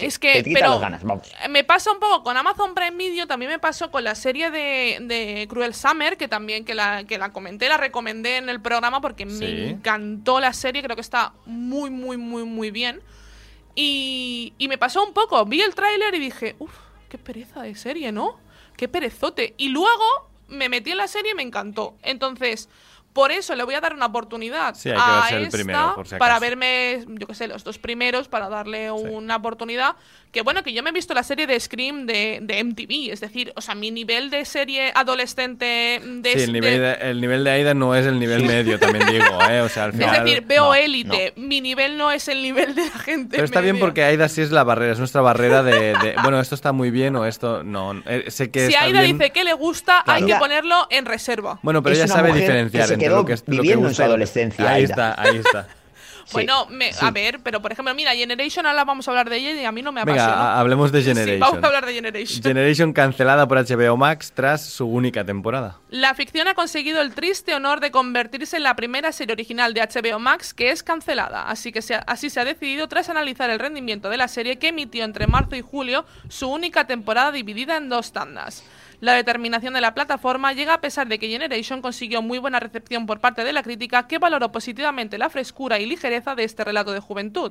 [0.00, 1.30] Es que, te quita pero las ganas, vamos.
[1.50, 4.98] me pasa un poco con Amazon Prime Video, también me pasó con la serie de,
[5.02, 9.00] de Cruel Summer, que también que la, que la comenté, la recomendé en el programa
[9.00, 9.38] porque Sí.
[9.40, 13.00] me encantó la serie, creo que está muy, muy, muy, muy bien.
[13.74, 16.72] Y, y me pasó un poco, vi el tráiler y dije, uff,
[17.08, 18.38] qué pereza de serie, ¿no?
[18.76, 19.54] Qué perezote.
[19.56, 20.04] Y luego
[20.48, 21.96] me metí en la serie y me encantó.
[22.02, 22.68] Entonces,
[23.12, 25.94] Por eso le voy a dar una oportunidad Sí, hay que a el esta primero,
[25.94, 29.96] por si para verme, yo qué sé, los dos primeros para darle una oportunidad.
[30.32, 33.20] Que bueno, que yo me he visto la serie de Scream de, de MTV, es
[33.20, 37.20] decir, o sea, mi nivel de serie adolescente de, Sí, el nivel de- de, el
[37.20, 39.60] nivel de Aida no es el nivel medio, también digo, ¿eh?
[39.60, 40.16] O sea, al final...
[40.16, 43.28] es decir, veo no, élite, mi nivel no es el nivel de la gente.
[43.36, 43.84] Pero está bien media.
[43.84, 46.90] porque Aida sí es la barrera, es nuestra barrera de, de, bueno, esto está muy
[46.90, 48.02] bien o esto no.
[48.06, 49.18] Eh, sé que Si está Aida bien.
[49.18, 50.26] dice que le gusta, hay Claro.
[50.28, 51.58] que ponerlo en reserva.
[51.62, 53.60] Bueno, pero Es ella sabe diferenciar que se entre quedó lo que, es- lo que
[53.62, 54.90] viviendo en su adolescencia, Ahí Aida.
[54.90, 55.68] está, ahí está.
[56.24, 57.04] Sí, Bueno, me- sí.
[57.04, 59.72] a ver, pero por ejemplo, mira, Generation ahora vamos a hablar de ella y a
[59.72, 60.52] mí no me Venga, apasiona.
[60.54, 61.40] ha- hablemos de Sí, Generation.
[61.40, 62.42] vamos a hablar de Generation.
[62.44, 65.78] Generation cancelada por HBO Max tras su única temporada.
[65.90, 69.80] La ficción ha conseguido el triste honor de convertirse en la primera serie original de
[69.82, 73.58] HBO Max que es cancelada, así que se así se ha decidido tras analizar el
[73.58, 77.88] rendimiento de la serie que emitió entre marzo y julio su única temporada dividida en
[77.88, 78.62] dos tandas.
[79.02, 83.04] La determinación de la plataforma llega a pesar de que Generation consiguió muy buena recepción
[83.04, 86.92] por parte de la crítica que valoró positivamente la frescura y ligereza de este relato
[86.92, 87.50] de juventud,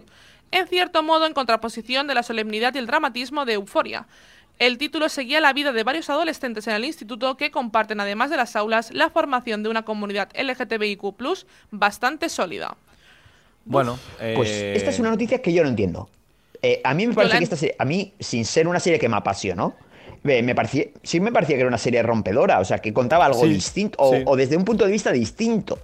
[0.51, 4.07] en cierto modo en contraposición de la solemnidad y el dramatismo de Euforia.
[4.59, 8.37] El título seguía la vida de varios adolescentes en el instituto que comparten, además de
[8.37, 11.01] las aulas, la formación de una comunidad LGTBIQ
[11.69, 12.77] bastante sólida.
[13.65, 16.09] Bueno, Pues eh, esta es una noticia que yo no entiendo.
[16.61, 19.09] Eh, a mí me parece que esta serie, a mí, sin ser una serie que
[19.09, 19.75] me apasionó,
[20.23, 23.41] me parecía, sí me parecía que era una serie rompedora, o sea, que contaba algo
[23.41, 24.21] Sí, distinto, o, sí.
[24.25, 25.79] o desde un punto de vista distinto.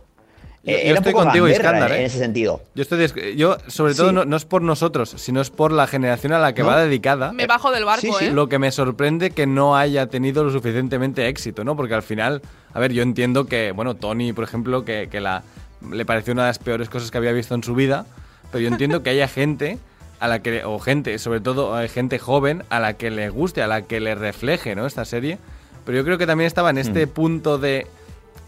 [0.63, 1.99] Yo- Eh, yo era estoy un poco contigo, Iskandar, en, ¿eh?
[2.01, 2.61] en ese sentido.
[2.75, 4.15] Yo estoy yo sobre todo Sí.
[4.15, 6.67] no, no es por nosotros, sino es por la generación a la que ¿No?
[6.67, 7.31] va dedicada.
[7.31, 8.25] Me bajo del barco, sí, sí.
[8.25, 8.31] ¿eh?
[8.31, 11.77] Lo que me sorprende que no haya tenido lo suficientemente éxito, ¿no?
[11.77, 12.41] Porque al final,
[12.73, 15.43] a ver, yo entiendo que, bueno, Tony, por ejemplo, que, que la,
[15.89, 18.05] le pareció una de las peores cosas que había visto en su vida,
[18.51, 19.77] pero yo entiendo que haya gente
[20.19, 23.61] a la que, o gente, sobre todo eh, gente joven, a la que le guste,
[23.61, 24.85] a la que le refleje, ¿no?
[24.85, 25.37] Esta serie.
[25.85, 27.09] Pero yo creo que también estaba en este Mm.
[27.09, 27.87] punto de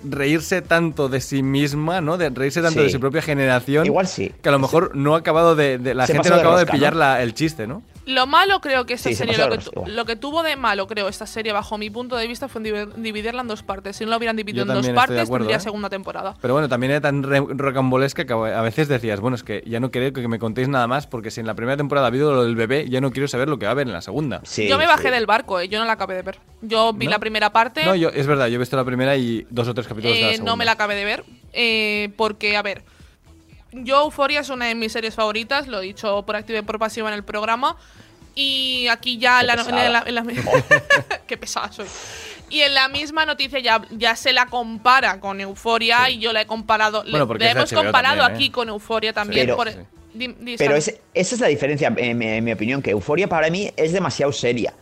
[0.04, 2.18] reírse tanto de sí misma, ¿no?
[2.18, 2.86] De reírse tanto Sí.
[2.86, 3.86] de su propia generación.
[3.86, 4.32] Igual sí.
[4.42, 5.78] Que a lo mejor no ha acabado de...
[5.78, 7.00] de- la Se gente no ha acabado de rosca, pillar ¿no?
[7.00, 7.82] la- el chiste, ¿no?
[8.10, 10.88] Lo malo creo que esta Sí, serie, lo que, tu- lo que tuvo de malo
[10.88, 13.96] creo esta serie bajo mi punto de vista fue divi- dividirla en dos partes.
[13.98, 15.60] Si no la hubieran dividido Yo en dos partes, acuerdo, tendría ¿eh?
[15.60, 16.36] segunda temporada.
[16.42, 19.80] Pero bueno, también era tan re- rocambolesca que a veces decías, bueno, es que ya
[19.80, 22.34] no quiero que me contéis nada más porque si en la primera temporada ha habido
[22.34, 24.42] lo del bebé, ya no quiero saber lo que va a haber en la segunda.
[24.44, 25.14] Sí, yo me bajé sí.
[25.14, 25.70] del barco, ¿eh?
[25.70, 26.40] yo no la acabé de ver.
[26.62, 27.12] Yo vi ¿No?
[27.12, 27.86] la primera parte.
[27.86, 30.22] No, yo, es verdad, yo he visto la primera y dos o tres capítulos de
[30.22, 30.52] la Eh, segunda.
[30.52, 31.24] no me la acabé de ver.
[31.54, 32.84] eh, porque, a ver,
[33.72, 36.80] yo Euforia es una de mis series favoritas, lo he dicho por activa y por
[36.80, 37.76] pasiva en el programa.
[38.36, 40.24] Y aquí ya Qué la, en la- en la-
[41.28, 41.88] Qué pesada soy.
[42.50, 46.42] Y en la misma noticia ya, ya se la compara con Euforia y yo la
[46.42, 47.04] he comparado.
[47.10, 48.36] Bueno, porque la hemos HBO comparado también, ¿eh?
[48.46, 49.46] aquí con Euforia también.
[49.48, 49.78] Pero- por- sí.
[50.14, 50.78] di- di, Pero Sam.
[50.78, 53.92] ese- esa es la diferencia, en, mi- en mi opinión, que Euforia para mí es
[53.92, 54.74] demasiado seria.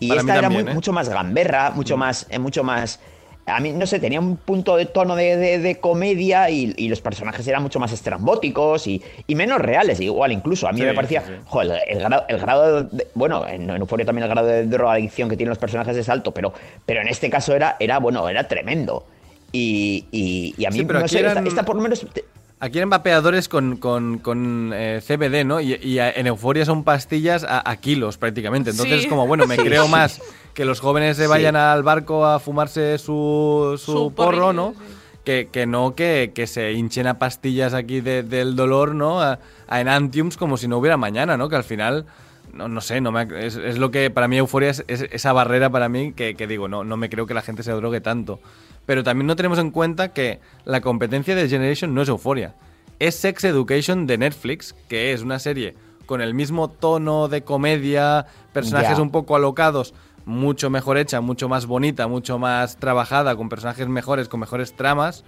[0.00, 0.74] Y Para esta era también, muy- ¿eh?
[0.74, 2.98] mucho más gamberra, mucho más, eh, mucho más.
[3.46, 6.88] A mí, no sé, tenía un punto de tono de, de- de comedia y, y
[6.88, 10.66] los personajes eran mucho más estrambóticos y, y menos reales, igual incluso.
[10.66, 11.42] A mí Sí, me parecía, sí, sí.
[11.44, 15.28] joder, el, grado, el grado de- bueno, en, en Euforia también el grado de drogadicción
[15.28, 16.54] que tienen los personajes es alto, pero,
[16.86, 19.06] pero en este caso era, era bueno, era tremendo.
[19.52, 22.04] Y, y- y a mí, Sí, pero no aquí sé, eran- esta por lo menos...
[22.12, 22.24] te-
[22.60, 25.60] Aquí eran vapeadores con, con, con, eh, CBD, ¿no?
[25.60, 28.70] Y, y a- en Euforia son pastillas a, a kilos prácticamente.
[28.70, 29.04] Entonces Sí.
[29.04, 30.22] es como, bueno, me creo más
[30.54, 31.28] que los jóvenes se Sí.
[31.28, 34.72] vayan al barco a fumarse su, su, Su porro, ¿no?
[34.72, 34.94] sí.
[35.24, 39.22] Que, que no que, que se hinchen a pastillas aquí de- del dolor, ¿no?
[39.22, 39.38] A,
[39.68, 41.48] a enantiums como si no hubiera mañana, ¿no?
[41.48, 42.04] Que al final,
[42.52, 45.32] no, no sé, no me, es, es lo que para mí Euforia es, es esa
[45.32, 48.02] barrera para mí que, que digo, no, no me creo que la gente se drogue
[48.02, 48.38] tanto.
[48.84, 52.54] Pero también no tenemos en cuenta que la competencia de Generation no es Euforia.
[52.98, 58.26] Es Sex Education de Netflix, que es una serie con el mismo tono de comedia,
[58.52, 63.88] personajes un poco alocados, mucho mejor hecha, mucho más bonita, mucho más trabajada, con personajes
[63.88, 65.24] mejores, con mejores tramas,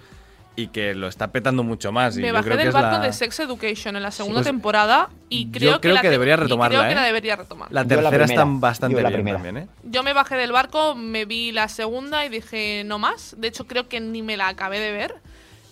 [0.58, 2.16] y que lo está petando mucho más.
[2.16, 4.10] y Me yo bajé creo que del es barco la- de Sex Education en la
[4.10, 6.92] segunda Pues, temporada y yo creo, creo la que te- debería y retomarla, Creo que
[6.92, 6.96] ¿eh?
[6.96, 7.68] la debería retomar.
[7.70, 9.36] La tercera está bastante la bien primera.
[9.36, 9.68] también, ¿eh?
[9.82, 13.34] Yo me bajé del barco, me vi la segunda y dije no más.
[13.38, 15.14] De hecho, creo que ni me la acabé de ver.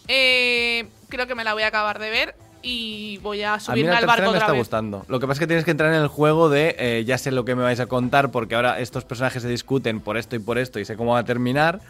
[0.06, 2.34] Eh, creo que me la voy a acabar de ver
[2.64, 4.58] y voy a A mí subirme la al barco me está vez.
[4.58, 5.04] gustando.
[5.08, 7.30] Lo que pasa es que tienes que entrar en el juego de eh, ya sé
[7.30, 10.38] lo que me vais a contar porque ahora estos personajes se discuten por esto y
[10.38, 11.80] por esto y sé cómo va a terminar.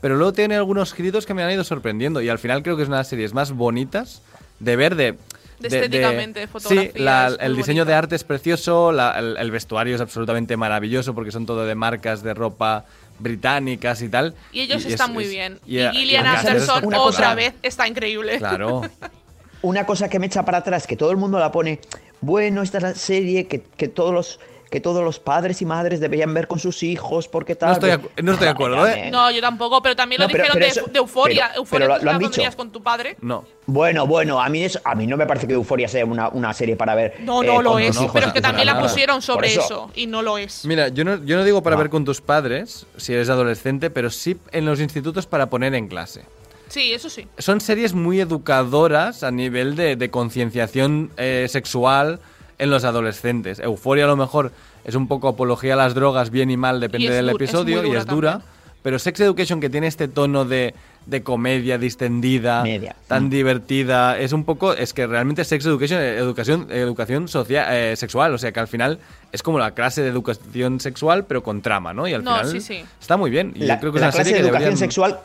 [0.00, 2.82] Pero luego tiene algunos giritos que me han ido sorprendiendo y al final creo que
[2.84, 4.22] es una de las series más bonitas
[4.60, 5.16] de ver de...
[5.58, 7.90] De estéticamente, Sí, fotografía, la- es muy el diseño bonita.
[7.92, 11.74] de arte es precioso, la- el, el vestuario es absolutamente maravilloso porque son todo de
[11.74, 12.86] marcas de ropa
[13.18, 14.34] británicas y tal.
[14.52, 15.58] Y ellos es- están muy es- bien.
[15.66, 18.38] y Y, Gillian y Anderson otra vez está increíble.
[18.38, 18.80] Claro.
[19.62, 21.80] una cosa que me echa para atrás, que todo el mundo la pone,
[22.20, 25.98] bueno, esta es la serie que, que todos los que todos los padres y madres
[25.98, 27.70] deberían ver con sus hijos, porque tal.
[27.70, 29.10] No estoy, de- no estoy de acuerdo, ¿eh?
[29.10, 31.46] No, yo tampoco, pero también lo No, pero- dijeron pero de, eso- de Euforia.
[31.48, 32.56] pero- Euforia pero lo- tú lo han dicho.
[32.56, 33.16] con tu padre.
[33.20, 33.44] No.
[33.66, 36.54] Bueno, bueno, a mí, eso- a mí no me parece que Euforia sea una, una
[36.54, 37.16] serie para ver.
[37.18, 37.96] No, eh, no lo con es.
[37.96, 39.90] hijos pero es que también la pusieron sobre Por eso.
[39.96, 40.64] y no lo es.
[40.64, 41.82] Mira, yo no, yo no digo para No.
[41.82, 45.88] ver con tus padres, si eres adolescente, pero sí en los institutos para poner en
[45.88, 46.22] clase.
[46.70, 47.26] Sí, eso sí.
[47.38, 52.20] Son series muy educadoras a nivel de, de concienciación eh, sexual
[52.58, 53.58] en los adolescentes.
[53.58, 54.52] Euforia a lo mejor
[54.84, 57.34] es un poco apología a las drogas, bien y mal, depende Y es del es
[57.34, 58.30] episodio, y dura es dura.
[58.32, 58.50] también.
[58.82, 62.96] Pero Sex Education, que tiene este tono de, de comedia distendida, Media.
[63.08, 63.30] tan Mm.
[63.30, 68.32] divertida, es un poco, es que realmente Sex Education, eh, educación, educación social, eh, sexual,
[68.32, 68.98] o sea que al final
[69.32, 72.08] es como la clase de educación sexual, pero con trama, ¿no?
[72.08, 72.82] Y al No, final sí, sí.
[72.98, 73.52] está muy bien.
[73.54, 75.20] Y La, yo creo que es la una clase serie de que educación deberían- sexual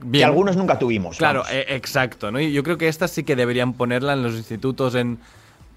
[0.00, 0.26] que Bien.
[0.26, 1.16] algunos nunca tuvimos.
[1.18, 2.40] Claro, eh, exacto, ¿no?
[2.40, 5.18] Y yo creo que estas sí que deberían ponerla en los institutos en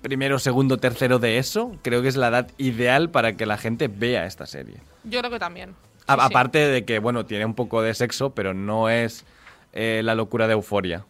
[0.02, 1.76] primero, segundo, tercero de eso.
[1.84, 4.78] Creo que es la edad ideal para que la gente vea esta serie.
[5.04, 5.72] Yo creo que también.
[6.08, 6.26] A- Sí, sí.
[6.26, 9.26] Aparte de que, bueno, tiene un poco de sexo, pero no es
[9.74, 11.06] eh, la locura de euforia.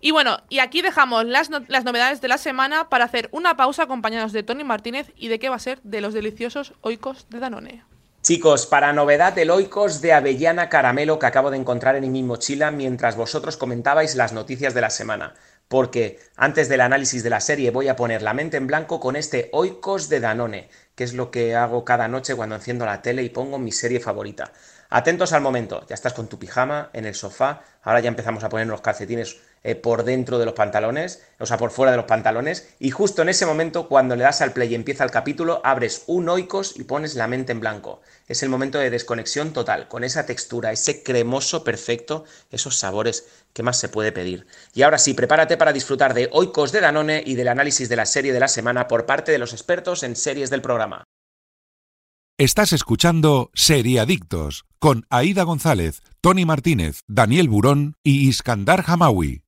[0.00, 3.56] Y bueno, y aquí dejamos las, no- las novedades de la semana para hacer una
[3.56, 7.26] pausa acompañados de Tony Martínez y de qué va a ser de los deliciosos oicos
[7.30, 7.82] de Danone.
[8.28, 12.70] Chicos, para novedad del Oikos de avellana caramelo que acabo de encontrar en mi mochila
[12.70, 15.32] mientras vosotros comentabais las noticias de la semana.
[15.66, 19.16] Porque antes del análisis de la serie voy a poner la mente en blanco con
[19.16, 23.22] este Oikos de Danone, que es lo que hago cada noche cuando enciendo la tele
[23.22, 24.52] y pongo mi serie favorita.
[24.90, 28.50] Atentos al momento, ya estás con tu pijama en el sofá, ahora ya empezamos a
[28.50, 32.06] poner los calcetines eh, por dentro de los pantalones, o sea, por fuera de los
[32.06, 35.60] pantalones, y justo en ese momento, cuando le das al play y empieza el capítulo,
[35.64, 38.00] abres un oikos y pones la mente en blanco.
[38.26, 43.62] Es el momento de desconexión total, con esa textura, ese cremoso perfecto, esos sabores, ¿qué
[43.62, 44.46] más se puede pedir?
[44.74, 48.06] Y ahora sí, prepárate para disfrutar de oikos de Danone y del análisis de la
[48.06, 51.04] serie de la semana por parte de los expertos en series del programa.
[52.40, 59.42] Estás escuchando Seriadictos con Aida González, Tony Martínez, Daniel Burón y Iskandar Hamawi.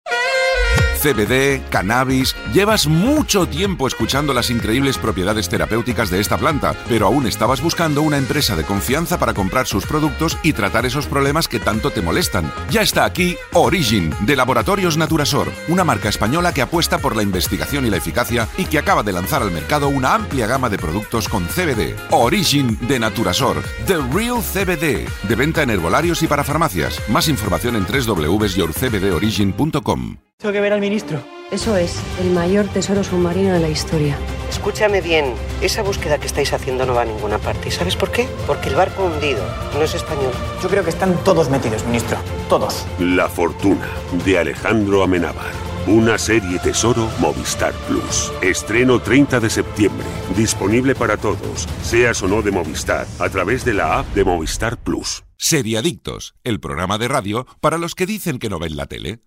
[1.00, 2.36] CBD, cannabis.
[2.52, 8.02] Llevas mucho tiempo escuchando las increíbles propiedades terapéuticas de esta planta, pero aún estabas buscando
[8.02, 12.02] una empresa de confianza para comprar sus productos y tratar esos problemas que tanto te
[12.02, 12.52] molestan.
[12.70, 17.86] Ya está aquí Origin, de Laboratorios Naturasor, una marca española que apuesta por la investigación
[17.86, 21.28] y la eficacia y que acaba de lanzar al mercado una amplia gama de productos
[21.28, 21.96] con CBD.
[22.10, 27.00] Origin de Naturasor, The Real CBD, de venta en herbolarios y para farmacias.
[27.08, 30.29] Más información en www.yourcbdorigin.com.
[30.40, 31.22] Tengo que ver al ministro.
[31.50, 34.16] Eso es, el mayor tesoro submarino de la historia.
[34.48, 37.68] Escúchame bien, esa búsqueda que estáis haciendo no va a ninguna parte.
[37.68, 38.26] ¿Y sabes por qué?
[38.46, 40.32] Porque el barco hundido no es español.
[40.62, 42.16] Yo creo que están todos metidos, ministro.
[42.48, 42.86] Todos.
[42.98, 43.86] La Fortuna,
[44.24, 45.52] de Alejandro Amenábar.
[45.86, 48.32] Una serie tesoro Movistar Plus.
[48.40, 50.06] Estreno 30 de septiembre.
[50.38, 54.78] Disponible para todos, seas o no de Movistar, a través de la app de Movistar
[54.78, 55.22] Plus.
[55.36, 59.20] Seriadictos, el programa de radio para los que dicen que no ven la tele.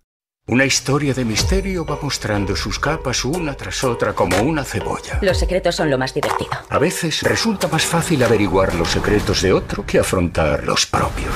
[0.45, 5.19] Una historia de misterio va mostrando sus capas una tras otra como una cebolla.
[5.21, 6.51] Los secretos son lo más divertido.
[6.67, 11.34] A veces resulta más fácil averiguar los secretos de otro que afrontar los propios.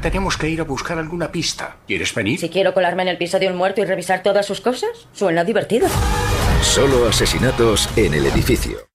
[0.00, 1.76] Tenemos que ir a buscar alguna pista.
[1.86, 2.40] ¿Quieres venir?
[2.40, 5.44] Si quiero colarme en el piso de un muerto y revisar todas sus cosas, suena
[5.44, 5.86] divertido.
[6.62, 8.88] Solo asesinatos en el edificio.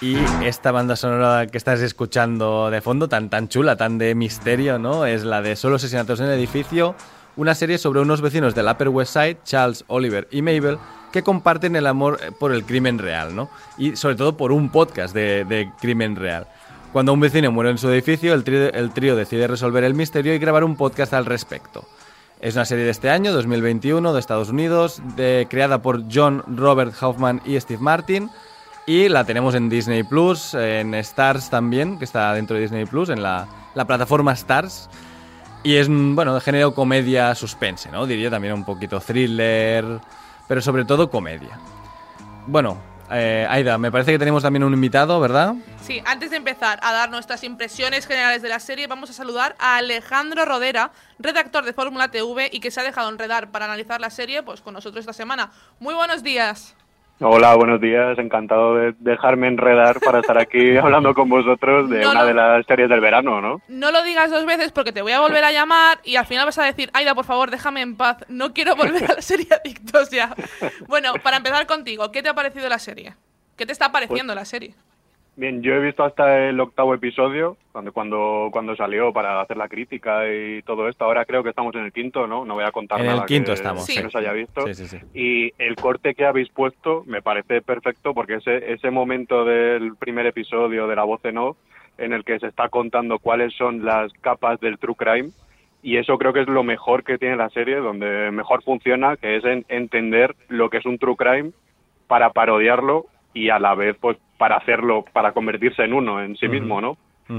[0.00, 4.78] Y esta banda sonora que estás escuchando de fondo, tan, tan chula, tan de misterio,
[4.78, 5.06] ¿no?
[5.06, 6.94] Es la de Solo asesinatos en el edificio,
[7.34, 10.78] una serie sobre unos vecinos del Upper West Side, Charles, Oliver y Mabel,
[11.10, 13.50] que comparten el amor por el crimen real, ¿no?
[13.76, 16.46] Y sobre todo por un podcast de, de crimen real.
[16.92, 20.32] Cuando un vecino muere en su edificio, el trío, el trío decide resolver el misterio
[20.32, 21.84] y grabar un podcast al respecto.
[22.40, 26.94] Es una serie de este año, 2021, de Estados Unidos, de, creada por John Robert
[27.00, 28.30] Hoffman y Steve Martin.
[28.88, 33.10] Y la tenemos en Disney Plus, en Stars también, que está dentro de Disney Plus,
[33.10, 34.88] en la, la plataforma Stars.
[35.62, 38.06] Y es, mm, bueno, de género comedia suspense, ¿no?
[38.06, 40.00] Diría también un poquito thriller,
[40.48, 41.60] pero sobre todo comedia.
[42.46, 42.78] Bueno,
[43.10, 45.54] eh, Aida, me parece que tenemos también un invitado, ¿verdad?
[45.82, 49.54] Sí, antes de empezar a dar nuestras impresiones generales de la serie, vamos a saludar
[49.58, 54.00] a Alejandro Rodera, redactor de Fórmula TV y que se ha dejado enredar para analizar
[54.00, 55.50] la serie pues con nosotros esta semana.
[55.78, 56.74] Muy buenos días.
[57.20, 58.16] Hola, buenos días.
[58.18, 62.64] Encantado de dejarme enredar para estar aquí hablando con vosotros de No, una de las
[62.66, 63.60] series del verano, ¿no?
[63.66, 66.46] No lo digas dos veces porque te voy a volver a llamar y al final
[66.46, 68.18] vas a decir, Aida, por favor, déjame en paz.
[68.28, 70.34] No quiero volver a la serie Adictos ya.
[70.86, 73.14] Bueno, para empezar contigo, ¿qué te ha parecido la serie?
[73.56, 74.74] ¿Qué te está pareciendo la serie?
[75.38, 79.68] Bien, yo he visto hasta el octavo episodio, cuando, cuando, cuando salió para hacer la
[79.68, 81.04] crítica y todo esto.
[81.04, 82.44] Ahora creo que estamos en el quinto, ¿no?
[82.44, 84.02] No voy a contar En nada el quinto que, estamos, que sí.
[84.02, 84.66] no se haya visto.
[84.66, 84.98] Sí, sí, sí.
[85.14, 90.26] Y el corte que habéis puesto me parece perfecto porque ese, ese momento del primer
[90.26, 91.56] episodio de la voz en off
[91.98, 95.30] en el que se está contando cuáles son las capas del true crime
[95.84, 99.36] y eso creo que es lo mejor que tiene la serie, donde mejor funciona, que
[99.36, 101.52] es en entender lo que es un true crime
[102.08, 103.06] para parodiarlo
[103.38, 106.96] y a la vez pues para hacerlo, para convertirse en uno en sí mismo, ¿no?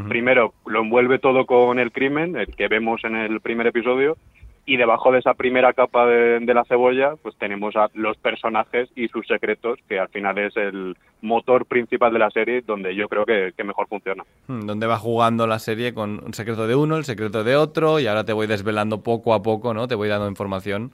[0.07, 4.17] Primero lo envuelve todo con el crimen, el que vemos en el primer episodio,
[4.65, 8.88] y debajo de esa primera capa de, de la cebolla, pues tenemos a los personajes
[8.95, 13.09] y sus secretos, que al final es el motor principal de la serie, donde yo
[13.09, 14.23] creo que, que mejor funciona.
[14.47, 17.99] Hmm, Donde va jugando la serie con un secreto de uno, el secreto de otro,
[17.99, 19.88] y ahora te voy desvelando poco a poco, ¿no?
[19.88, 20.91] Te voy dando información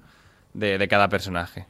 [0.54, 1.65] de, de cada personaje.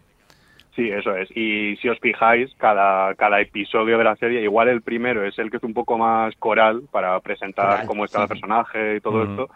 [0.75, 1.29] Sí, eso es.
[1.35, 5.49] Y si os fijáis, cada, cada episodio de la serie, igual el primero es el
[5.49, 8.33] que es un poco más coral para presentar Coral, cómo es sí, cada sí.
[8.33, 9.49] personaje y todo esto,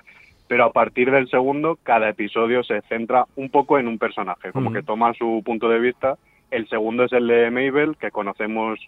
[0.47, 4.71] pero a partir del segundo, cada episodio se centra un poco en un personaje, como
[4.71, 6.17] que toma su punto de vista.
[6.51, 8.79] El segundo es el de Mabel, que conocemos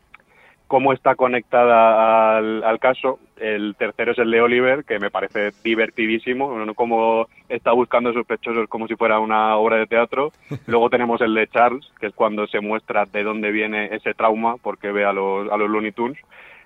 [0.72, 3.20] cómo está conectada al, al caso.
[3.36, 6.74] El tercero es el de Oliver, que me parece divertidísimo, ¿no?
[6.76, 10.32] como está buscando sospechosos como si fuera una obra de teatro.
[10.68, 14.56] Luego tenemos el de Charles, que es cuando se muestra de dónde viene ese trauma,
[14.64, 16.18] porque ve a los, a los Looney Tunes.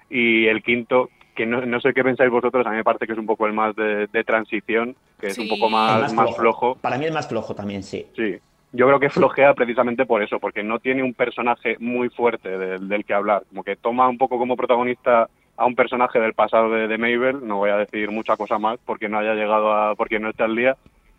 [0.08, 3.14] Y el quinto, que no, no sé qué pensáis vosotros, a mí me parece que
[3.14, 5.50] es un poco el más de, de transición, que es un Sí.
[5.50, 6.76] poco El más, más flojo.
[6.76, 8.06] Para mí el más flojo también, sí.
[8.16, 8.36] Sí,
[8.76, 12.88] yo creo que flojea precisamente por eso, porque no tiene un personaje muy fuerte del,
[12.88, 13.44] del que hablar.
[13.50, 17.48] Como que toma un poco como protagonista a un personaje del pasado de, de Mabel,
[17.48, 20.46] no voy a decir mucha cosa más porque no haya llegado a, porque no está
[20.46, 20.76] al día,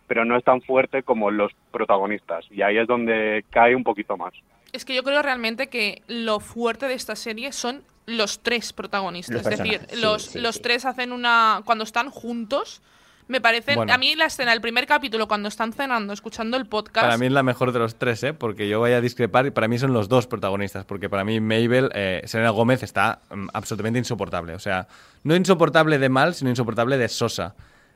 [0.07, 2.45] pero no es tan fuerte como los protagonistas.
[2.51, 4.33] Y ahí es donde cae un poquito más.
[4.71, 9.43] Es que yo creo realmente que lo fuerte de esta serie son los tres protagonistas.
[9.43, 10.61] Los es decir, sí, los, sí, los sí.
[10.61, 11.61] tres hacen una.
[11.65, 12.81] Cuando están juntos,
[13.27, 13.75] me parecen.
[13.75, 13.93] Bueno.
[13.93, 17.05] A mí la escena, el primer capítulo, cuando están cenando, escuchando el podcast.
[17.05, 18.33] Para mí es la mejor de los tres, ¿eh?
[18.33, 20.85] Porque yo voy a discrepar y para mí son los dos protagonistas.
[20.85, 24.53] Porque para mí Mabel, eh, Selena Gómez, está mm, absolutamente insoportable.
[24.53, 24.87] O sea,
[25.23, 27.55] no insoportable de mal, sino insoportable de sosa.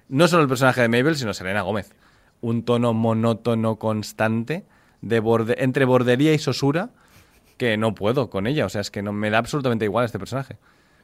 [0.10, 1.94] No solo el personaje de Mabel, sino Selena Gómez.
[2.42, 4.66] Un tono monótono constante
[5.02, 6.90] de borde entre bordería y sosura
[7.58, 8.66] que no puedo con ella.
[8.66, 10.58] O sea, es que no me da absolutamente igual este personaje.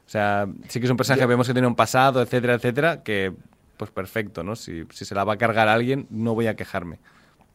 [0.06, 3.02] O sea, sí que es un personaje que vemos que tiene un pasado, etcétera, etcétera,
[3.02, 3.34] que
[3.78, 4.56] pues perfecto, ¿no?
[4.56, 7.00] Si, si se la va a cargar a alguien, no voy a quejarme.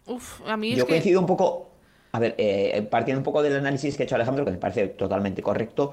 [0.06, 0.98] Uf, a mí es Yo que.
[1.02, 1.72] coincido un poco,
[2.12, 4.88] a ver, eh, partiendo un poco del análisis que ha hecho Alejandro, que me parece
[4.90, 5.92] totalmente correcto.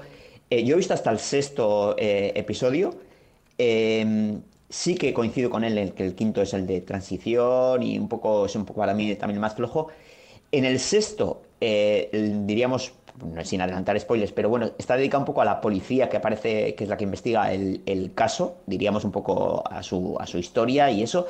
[0.49, 2.99] eh, yo he visto hasta el sexto eh, episodio.
[3.57, 4.39] eh,
[4.69, 8.07] sí que coincido con él en que el quinto es el de transición y un
[8.09, 9.89] poco es un poco para mí también más flojo.
[10.51, 12.09] En el sexto, eh,
[12.43, 12.93] diríamos,
[13.43, 16.83] sin adelantar spoilers, pero bueno, está dedicado un poco a la policía que aparece, que
[16.83, 20.89] es la que investiga el, el caso, diríamos un poco a su, a su historia
[20.91, 21.27] y eso.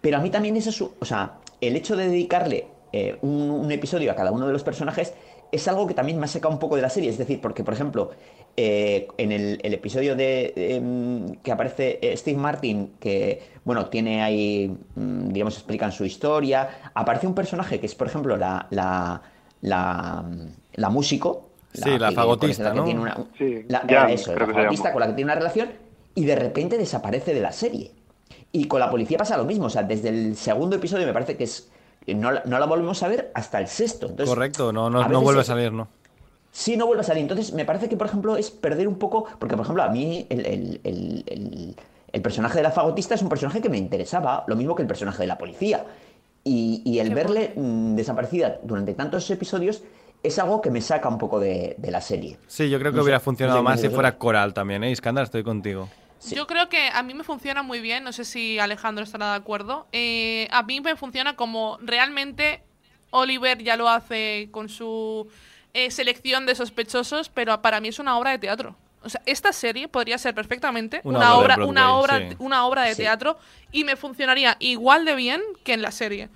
[0.00, 4.12] Pero a mí también es eso, o sea, el hecho de dedicarle eh, un, episodio
[4.12, 5.14] a cada uno de los personajes
[5.50, 7.08] es algo que también me ha sacado un poco de la serie.
[7.08, 8.10] Es decir, porque, por ejemplo,
[8.56, 14.76] eh, en el, episodio de em, que aparece eh, Steve Martin, que, bueno, tiene ahí,
[14.94, 19.22] mm, digamos, explican su historia, aparece un personaje que es, por ejemplo, la,
[19.62, 20.24] la,
[20.74, 21.48] la músico.
[21.72, 22.84] Sí, la que- fagotista, con la que ¿no?
[22.84, 23.78] tiene una- Sí, la,
[24.10, 25.70] eso, la se fagotista con la que tiene una relación
[26.14, 27.92] y de repente desaparece de la serie.
[28.52, 31.36] Y con la policía pasa lo mismo, o sea, desde el segundo episodio me parece
[31.38, 31.70] que es
[32.06, 34.06] no, la- no la volvemos a ver hasta el sexto.
[34.08, 35.88] Entonces, Correcto, no, no, a no vuelve a salir, ¿no?
[36.50, 37.22] Sí, no vuelve a salir.
[37.22, 39.24] Entonces, me parece que, por ejemplo, es perder un poco.
[39.38, 41.76] Porque, por ejemplo, a mí el, el- el- el-
[42.12, 44.88] el personaje de la fagotista es un personaje que me interesaba, lo mismo que el
[44.88, 45.86] personaje de la policía.
[46.44, 49.82] Y, y el Qué verle mm, desaparecida durante tantos episodios
[50.22, 52.38] es algo que me saca un poco de, de la serie.
[52.46, 54.84] Sí, yo creo que No sé, hubiera no sé funcionado más si fuera coral también,
[54.84, 54.90] ¿eh?
[54.90, 55.88] Iskandar, estoy contigo.
[56.30, 59.36] Yo creo que a mí me funciona muy bien, no sé si Alejandro estará de
[59.36, 59.86] acuerdo.
[59.90, 62.62] Eh, a mí me funciona como realmente
[63.10, 65.26] Oliver ya lo hace con su
[65.74, 68.76] eh, selección de sospechosos, pero para mí es una obra de teatro.
[69.04, 72.36] O sea, esta serie podría ser perfectamente Una una, obra una obra, sí.
[72.38, 73.02] una obra de Sí.
[73.02, 73.38] teatro
[73.72, 76.28] y me funcionaría igual de bien que en la serie.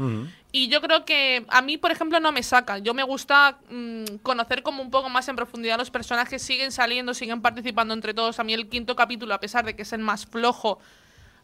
[0.53, 2.79] Y yo creo que a mí, por ejemplo, no me saca.
[2.79, 6.41] Yo me gusta mm, conocer como un poco más en profundidad los personajes.
[6.41, 8.39] Siguen saliendo, siguen participando entre todos.
[8.41, 10.79] A mí el quinto capítulo, a pesar de que es el más flojo,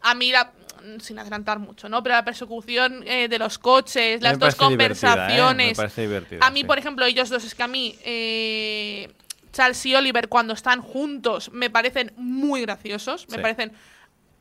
[0.01, 0.51] a mí la,
[0.83, 2.01] mm, sin adelantar mucho, ¿no?
[2.01, 4.57] Pero la persecución eh, de los coches, Me las dos ¿eh?
[4.57, 5.77] conversaciones.
[5.77, 6.65] Me a mí, sí.
[6.65, 9.11] por ejemplo, ellos dos, es que a mí, eh,
[9.53, 13.27] Charles y Oliver, cuando están juntos, me parecen muy graciosos.
[13.29, 13.41] Me Sí.
[13.41, 13.71] parecen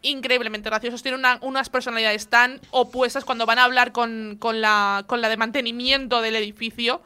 [0.02, 1.02] increíblemente graciosos.
[1.02, 5.28] Tienen una- unas personalidades tan opuestas cuando van a hablar con, con la, con la
[5.28, 7.02] de mantenimiento del edificio.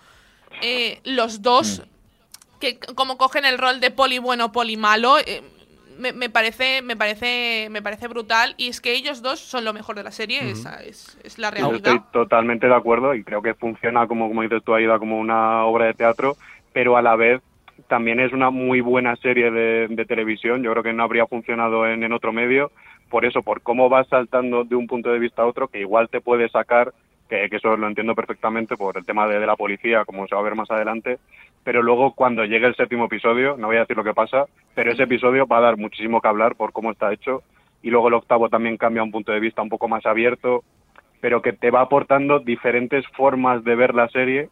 [0.62, 1.82] eh, los dos
[2.60, 5.42] que c- como cogen el rol de poli bueno, poli malo, eh,
[5.98, 8.54] me, me parece, me parece, me parece brutal.
[8.56, 11.50] Y es que ellos dos son lo mejor de la serie, esa es, es la
[11.50, 11.92] Yo realidad.
[11.96, 15.64] estoy totalmente de acuerdo y creo que funciona, como, como dices tú, Aida, como una
[15.66, 16.38] obra de teatro,
[16.72, 17.42] pero a la vez
[17.88, 20.62] también es una muy buena serie de, de televisión.
[20.62, 22.70] Yo creo que no habría funcionado en, en otro medio.
[23.10, 26.08] Por eso, por cómo vas saltando de un punto de vista a otro, que igual
[26.08, 26.92] te puede sacar,
[27.28, 30.40] que, eso lo entiendo perfectamente por el tema de, de la policía, como se va
[30.40, 31.18] a ver más adelante.
[31.62, 34.92] Pero luego, cuando llegue el séptimo episodio, no voy a decir lo que pasa, pero
[34.92, 37.42] ese episodio va a dar muchísimo que hablar por cómo está hecho.
[37.82, 40.64] Y luego el octavo también cambia un punto de vista un poco más abierto,
[41.20, 44.48] pero que te va aportando diferentes formas de ver la serie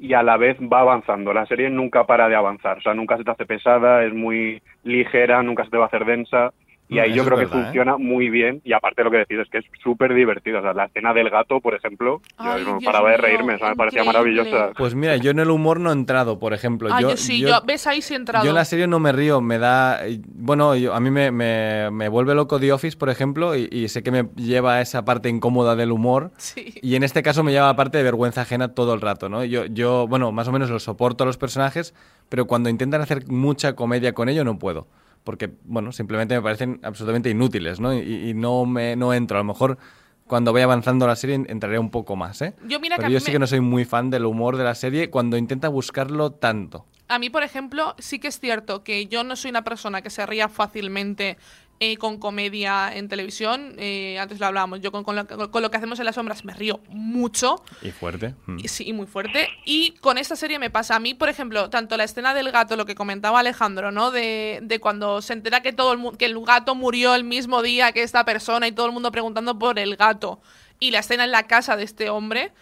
[0.00, 1.32] y a la vez va avanzando.
[1.34, 4.62] La serie nunca para de avanzar, o sea, nunca se te hace pesada, es muy
[4.82, 6.52] ligera, nunca se te va a hacer densa.
[6.90, 7.48] Y ahí eso yo creo que ¿eh?
[7.48, 8.60] funciona muy bien.
[8.64, 10.58] Y aparte lo que decís es que es súper divertido.
[10.58, 13.54] O sea, la escena del gato, por ejemplo, Ay, yo no Dios paraba de reírme,
[13.54, 14.72] o sea, me parecía maravillosa.
[14.76, 16.88] Pues mira, yo en el humor no he entrado, por ejemplo.
[16.92, 18.44] Ah, yo, yo sí, yo- yo, ves ahí sí he entrado.
[18.44, 20.00] Yo en la serie no me río, me da...
[20.34, 23.88] Bueno, yo- a mí me, me- me vuelve loco The Office, por ejemplo, y, y
[23.88, 26.32] sé que me lleva a esa parte incómoda del humor.
[26.38, 26.74] Sí.
[26.82, 29.28] Y en este caso me lleva a la parte de vergüenza ajena todo el rato,
[29.28, 29.44] ¿no?
[29.44, 31.94] Yo, yo, bueno, más o menos lo soporto a los personajes,
[32.28, 34.86] pero cuando intentan hacer mucha comedia con ello no puedo.
[35.24, 37.94] Porque, bueno, simplemente me parecen absolutamente inútiles, ¿no?
[37.94, 39.36] Y, y no, me, no entro.
[39.38, 39.78] A lo mejor
[40.26, 42.54] cuando vaya avanzando la serie entraré un poco más, ¿eh?
[42.66, 44.56] Yo mira que pero a yo sí me- que no soy muy fan del humor
[44.56, 46.86] de la serie cuando intenta buscarlo tanto.
[47.08, 50.10] A mí, por ejemplo, sí que es cierto que yo no soy una persona que
[50.10, 51.36] se ría fácilmente
[51.82, 53.74] eh, con comedia en televisión.
[53.78, 56.44] Eh, antes lo hablábamos, yo con, con lo, con lo que hacemos en las sombras
[56.44, 57.62] me río mucho.
[57.82, 58.34] Y fuerte.
[58.46, 58.58] Mm.
[58.58, 59.48] Y Sí, y muy fuerte.
[59.64, 62.76] Y con esta serie me pasa a mí, por ejemplo, tanto la escena del gato,
[62.76, 64.10] lo que comentaba Alejandro, ¿no?
[64.10, 67.92] De, de cuando se entera que todo el que el gato murió el mismo día
[67.92, 70.40] que esta persona y todo el mundo preguntando por el gato.
[70.78, 72.52] Y la escena en la casa de este hombre,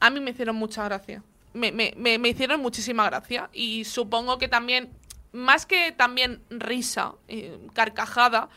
[0.00, 1.22] a mí me hicieron mucha gracia.
[1.52, 3.48] Me, me- me- me hicieron muchísima gracia.
[3.52, 4.90] Y supongo que también,
[5.34, 8.48] más que también risa, eh, carcajada,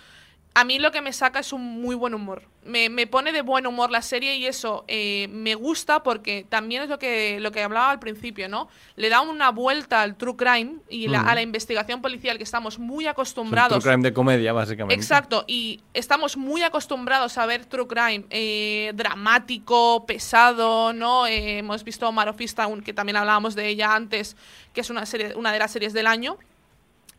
[0.54, 2.42] a mí lo que me saca es un muy buen humor.
[2.64, 6.82] Me, me pone de buen humor la serie y eso eh, me gusta porque también
[6.82, 8.68] es lo que, lo que hablaba al principio, ¿no?
[8.96, 11.30] Le da una vuelta al true crime y la- Ujú.
[11.30, 13.84] a la investigación policial que estamos muy Es acostumbrados.
[13.84, 14.96] true crime de comedia, básicamente.
[15.00, 21.28] Exacto, y estamos muy acostumbrados a ver True Crime eh, dramático, pesado, ¿no?
[21.28, 24.36] Eh, hemos visto Marofista, que también hablábamos de ella antes,
[24.74, 26.38] que es una, serie, una de las series del año.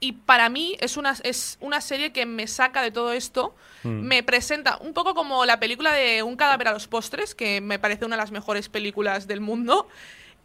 [0.01, 4.01] Y para mí es una, es una serie que me saca de todo esto, Mm.
[4.03, 7.79] me presenta un poco como la película de Un cadáver a los postres, que me
[7.79, 9.89] parece una de las mejores películas del mundo.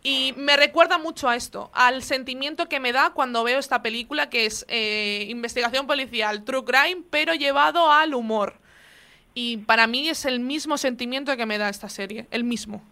[0.06, 4.30] Y me recuerda mucho a esto, al sentimiento que me da cuando veo esta película,
[4.30, 8.56] que es eh, investigación policial, true crime, pero llevado al humor.
[9.34, 12.84] Y para mí es el mismo sentimiento que me da esta serie, el mismo.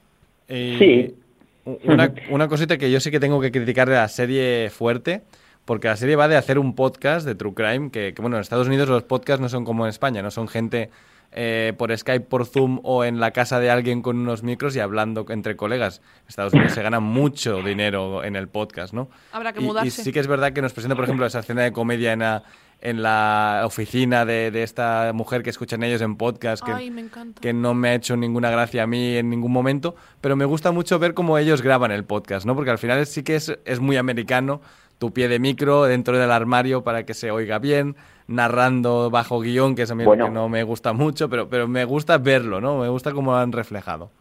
[0.48, 1.16] Eh, Sí.
[1.84, 5.22] Una, una cosita que yo sí que tengo que criticar de la serie fuerte,
[5.72, 8.42] porque la serie va de hacer un podcast de True Crime, que, que, bueno, en
[8.42, 10.90] Estados Unidos los podcasts no son como en España, no son gente
[11.32, 14.82] eh, por Skype, por Zoom o en la casa de alguien con unos micros y
[14.82, 16.02] hablando entre colegas.
[16.24, 19.10] En Estados Unidos se gana mucho dinero en el podcast, ¿no?
[19.32, 19.88] Habrá que mudarse.
[19.88, 22.20] Y, sí que es verdad que nos presenta, por ejemplo, esa escena de comedia en
[22.20, 22.44] la,
[22.82, 27.06] en la oficina de, de esta mujer que escuchan ellos en podcast, que, Ay, me
[27.40, 30.74] que no me ha hecho ninguna gracia a mí en ningún momento, pero me gusta
[30.74, 32.56] mucho ver cómo ellos graban el podcast, ¿no?
[32.56, 34.60] Porque al final sí que es, es muy americano,
[35.02, 37.96] tu pie de micro dentro del armario para que se oiga bien,
[38.28, 40.26] narrando bajo guion, que es a mí lo Bueno.
[40.26, 42.78] que no me gusta mucho, pero, pero me gusta verlo, ¿no?
[42.78, 44.12] Me gusta cómo lo han reflejado.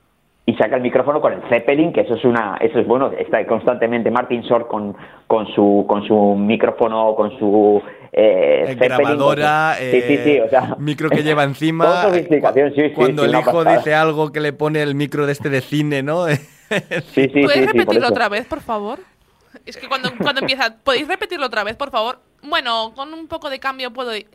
[0.47, 3.47] y saca el micrófono con el Zeppelin, que eso es una, eso es bueno, está
[3.47, 9.85] constantemente Martin Short con, con su con su micrófono, con su eh, Eh, grabadora, su-
[9.85, 11.85] sí, sí, sí, eh, o sea, micro que lleva encima.
[12.95, 13.77] Cuando sí, el hijo pasada.
[13.77, 16.25] dice algo que le pone el micro de este de cine, ¿no?
[17.15, 18.99] Sí, sí, ¿Puedes repetirlo otra vez, por favor?
[19.67, 22.21] Es que cuando, cuando empieza, ¿podéis repetirlo otra vez, por favor?
[22.43, 24.27] Bueno, con un poco de cambio puedo e-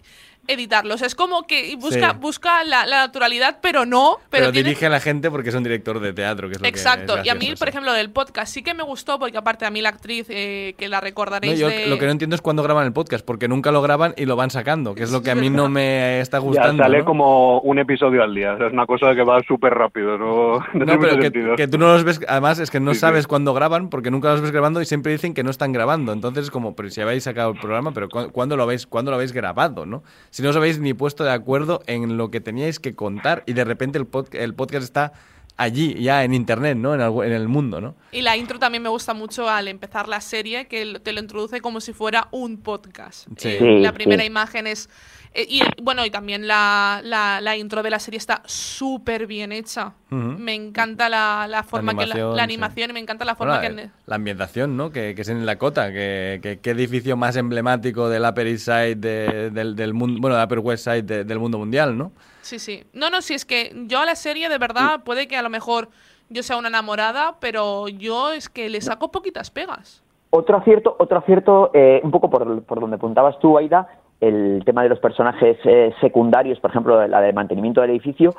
[0.48, 1.02] editarlos.
[1.02, 2.18] Es como que busca, Sí.
[2.20, 4.18] busca la, la naturalidad, pero no.
[4.30, 6.60] Pero, Pero, tiene- dirige a la gente porque es un director de teatro, que es
[6.60, 7.18] lo que Exacto.
[7.18, 9.66] es y a mí, gracioso, por ejemplo, del podcast sí que me gustó, porque aparte
[9.66, 11.88] a mí la actriz, eh, que la No, recordaréis yo de...
[11.88, 14.36] lo que no entiendo es cuándo graban el podcast, porque nunca lo graban y lo
[14.36, 16.84] van sacando, que es lo que a mí no me está Ya gustando.
[16.84, 17.06] sale ¿no?
[17.06, 18.54] como un episodio al día.
[18.54, 20.18] o sea, es una cosa que va súper rápido.
[20.18, 22.96] No, no No, pero que, que tú no los ves, además es que no Sí,
[22.96, 23.02] sí.
[23.02, 26.14] sabes cuándo graban, porque nunca los ves grabando y siempre dicen que no están grabando.
[26.14, 29.12] Entonces es como, pero si habéis sacado el programa, pero ¿cu- ¿cuándo lo habéis, cuándo
[29.12, 30.04] lo habéis grabado, no?
[30.36, 33.54] Si no os habéis ni puesto de acuerdo en lo que teníais que contar y
[33.54, 35.14] de repente el, el podcast está
[35.58, 36.94] allí, ya en internet, ¿no?
[36.96, 37.96] En, algo- en el mundo, ¿no?
[38.12, 41.20] Y la intro también me gusta mucho al empezar la serie, que lo- te lo
[41.20, 43.28] introduce como si fuera un podcast.
[43.38, 43.50] Sí.
[43.60, 44.28] Eh, la primera sí.
[44.28, 44.90] imagen es...
[45.34, 49.52] eh, y bueno, y también la, la, la intro de la serie está súper bien
[49.52, 49.94] hecha.
[50.10, 52.48] Me encanta la, la forma que la, animación, la
[52.86, 52.90] sí.
[52.90, 53.82] y me encanta la forma Bueno, que...
[53.84, 54.92] eh, la ambientación, ¿no?
[54.92, 58.96] Que, que es en Lakota, que, que qué edificio más emblemático del Upper East Side
[58.96, 62.14] de- del, del mundo, bueno, del Upper West Side de- del mundo mundial, ¿no?
[62.46, 62.84] Sí, sí.
[62.94, 65.50] No, no, sí, es que yo a la serie de verdad puede que a lo
[65.50, 65.90] mejor
[66.30, 70.04] yo sea una enamorada, pero yo es que le saco poquitas pegas.
[70.30, 73.88] Otro acierto, otro acierto eh, un poco por, por donde apuntabas tú, Aida,
[74.22, 78.36] el tema de los personajes eh, secundarios, por ejemplo, la de mantenimiento del edificio.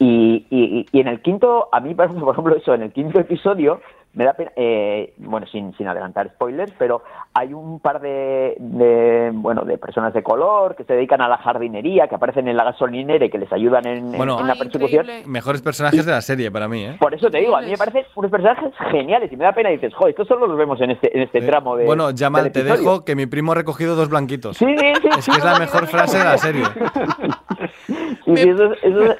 [0.00, 2.92] Y, y- y en el quinto, a mí, por ejemplo, por ejemplo, eso, en el
[2.92, 3.80] quinto episodio,
[4.14, 7.02] me da pena, eh, bueno, sin, sin adelantar spoilers, pero
[7.34, 11.36] hay un par de, de, bueno, de personas de color que se dedican a la
[11.36, 14.54] jardinería, que aparecen en la gasolinera y que les ayudan en, en- Bueno, en la
[14.54, 15.06] persecución.
[15.26, 16.96] mejores personajes de la serie para mí, ¿eh?
[16.98, 19.70] Por eso te digo, a mí me parecen unos personajes geniales y me da pena
[19.70, 21.84] y dices, joder, estos solo los vemos en este, en este tramo de.
[21.84, 22.80] Bueno, Jamal, te episodio".
[22.82, 24.56] dejo que mi primo ha recogido dos blanquitos.
[24.56, 24.86] Sí, sí,
[25.18, 26.64] es que es la mejor frase de la serie.
[28.24, 29.14] Sí, sí, eso, es- eso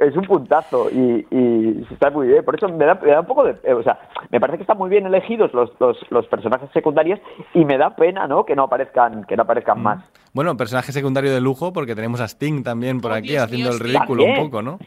[0.00, 2.44] es, un puntazo y, y está muy bien.
[2.44, 3.56] Por eso me da, me da un poco de.
[3.64, 3.98] eh, o sea,
[4.30, 7.20] me parece que están muy bien elegidos los, los, los personajes secundarios
[7.54, 8.44] y me da pena, ¿no?
[8.44, 10.04] Que no aparezcan, que no aparezcan más.
[10.32, 13.80] Bueno, personaje secundario de lujo, porque tenemos a Sting también por aquí Dios haciendo el
[13.80, 14.78] ridículo un poco, ¿no?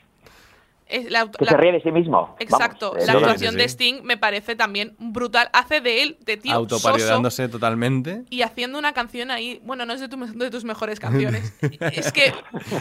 [0.85, 2.35] Es la- Que la- se ríe de sí mismo.
[2.39, 3.63] Exacto, Vamos, eh, la Sí, actuación sí, de.
[3.69, 5.49] Sting me parece también brutal.
[5.53, 8.23] Hace de él, de tío soso, Autoparodiándose totalmente.
[8.29, 9.59] y haciendo una canción ahí.
[9.63, 11.57] Bueno, no es de, tu- de tus mejores canciones.
[11.79, 12.33] es que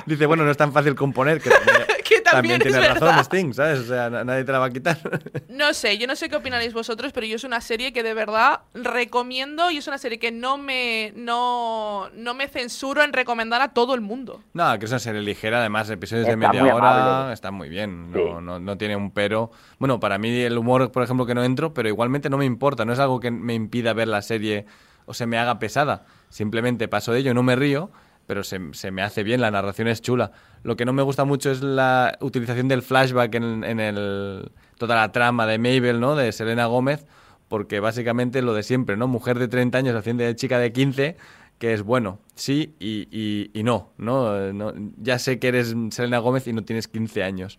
[0.05, 1.77] Dice, bueno, no es tan fácil componer, que también,
[2.17, 3.21] Que también tiene es razón verdad.
[3.25, 3.79] Sting, ¿sabes?
[3.81, 4.99] O sea, na- nadie te la va a quitar.
[5.49, 8.15] No sé, yo no sé qué opinaréis vosotros, pero yo es una serie que de
[8.15, 13.61] verdad recomiendo y es una serie que no me, no, no me censuro en recomendar
[13.61, 14.43] a todo el mundo.
[14.55, 17.35] No, que es una serie ligera, además, episodios de media hora, amable.
[17.35, 19.51] está muy bien, no, no, no tiene un pero.
[19.79, 22.85] Bueno, para mí el humor, por ejemplo, que no entro, pero igualmente no me importa,
[22.85, 24.67] no es algo que me impida ver la serie
[25.05, 26.07] o se me haga pesada.
[26.29, 27.91] Simplemente paso de ello, no me río,
[28.27, 30.33] pero se, se me hace bien, la narración es chula.
[30.63, 34.97] Lo que no me gusta mucho es la utilización del flashback en, en el, toda
[34.97, 36.15] la trama de Mabel, ¿no?
[36.17, 37.07] De Selena Gómez,
[37.49, 39.09] porque básicamente lo de siempre, ¿no?
[39.09, 41.17] Mujer de 30 años haciendo de chica de 15,
[41.59, 44.73] que es bueno, sí y, y- y no, no, no.
[44.99, 47.59] Ya sé que eres Selena Gómez y no tienes 15 años.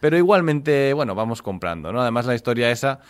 [0.00, 2.00] Pero igualmente, bueno, vamos comprando, ¿no?
[2.00, 3.00] Además la historia esa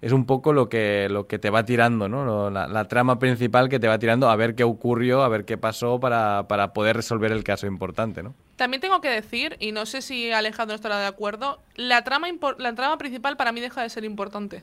[0.00, 2.24] es un poco lo que, lo que te va tirando, ¿no?
[2.24, 5.44] Lo- La, la trama principal que te va tirando a ver qué ocurrió, a ver
[5.44, 8.34] qué pasó para, para poder resolver el caso importante, ¿no?
[8.56, 12.28] También tengo que decir, y no sé si Alejandro estará de acuerdo, la trama,
[12.58, 14.62] la trama principal para mí deja de ser importante.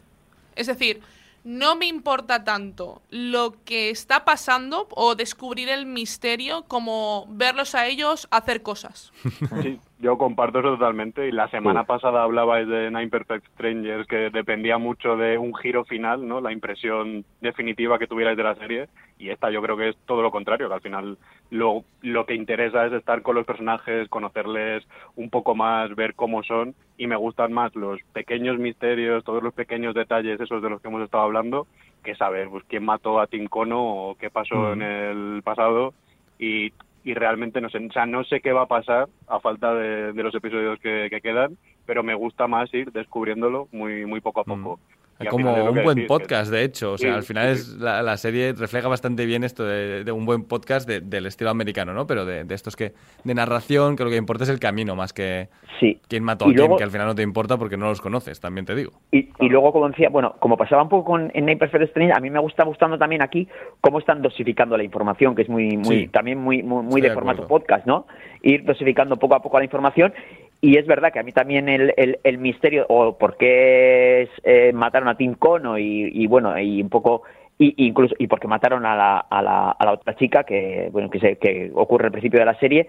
[0.56, 1.02] Es decir,
[1.44, 7.86] no me importa tanto lo que está pasando o descubrir el misterio como verlos a
[7.88, 9.12] ellos hacer cosas.
[9.62, 11.28] Sí, yo comparto eso totalmente.
[11.28, 15.86] Y la semana pasada hablabais de Nine Perfect Strangers, que dependía mucho de un giro
[15.86, 16.42] final, ¿no?
[16.42, 18.88] La impresión definitiva que tuvierais de la serie.
[19.18, 21.18] Y esta yo creo que es todo lo contrario, que al final
[21.50, 24.86] lo, lo que interesa es estar con los personajes, conocerles
[25.16, 26.76] un poco más, ver cómo son.
[26.98, 30.90] Y me gustan más los pequeños misterios, todos los pequeños detalles, esos de los que
[30.90, 31.68] hemos estado hablando,
[32.04, 34.74] que saber pues, quién mató a Tincono o qué pasó Mm.
[34.74, 35.94] en el pasado.
[36.38, 36.74] Y
[37.06, 40.12] y realmente no sé, o sea, no sé qué va a pasar a falta de,
[40.12, 44.42] de los episodios que, que quedan, pero me gusta más ir descubriéndolo muy muy poco
[44.42, 44.80] a poco.
[44.90, 44.95] Y al
[45.30, 46.94] Como un buen podcast, de hecho.
[46.94, 50.04] O sea, Sí, al final sí, es la, la serie refleja bastante bien esto de,
[50.04, 52.06] de un buen podcast de- del estilo americano, ¿no?
[52.06, 52.92] Pero de, de estos que
[53.24, 55.48] de narración, que lo que importa es el camino más que
[55.80, 56.00] Sí.
[56.10, 58.40] quién mató a quién, luego- que al final no te importa porque no los conoces,
[58.42, 58.92] también te digo.
[59.12, 62.20] Y, y luego, como decía, bueno, como pasaba un poco con, en Perfect Strange, a
[62.20, 63.48] mí me gusta gustando también aquí
[63.80, 66.08] cómo están dosificando la información, que es muy, muy Sí.
[66.10, 67.60] también muy, muy, muy de de formato acuerdo.
[67.66, 68.06] podcast, ¿no?
[68.42, 70.14] Ir dosificando poco a poco la información.
[70.62, 74.30] Y es verdad que a mí también el, el, el misterio, o por qué es,
[74.44, 77.24] eh, mataron a Tim Cono y, y bueno, y un poco
[77.58, 81.10] y incluso y porque mataron a la, a la, a la otra chica que bueno
[81.10, 82.88] que se, que ocurre al principio de la serie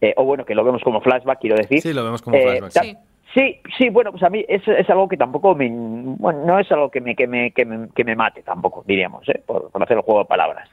[0.00, 2.58] eh, o bueno que lo vemos como flashback quiero decir Sí, lo vemos como Eh,
[2.58, 2.98] flashback.
[3.34, 6.70] Sí, sí, bueno, pues a mí es, es algo que tampoco me, bueno, no es
[6.70, 9.42] algo que me, que me, que me, que me mate tampoco, diríamos, ¿eh?
[9.44, 10.68] por, por hacer el juego de palabras.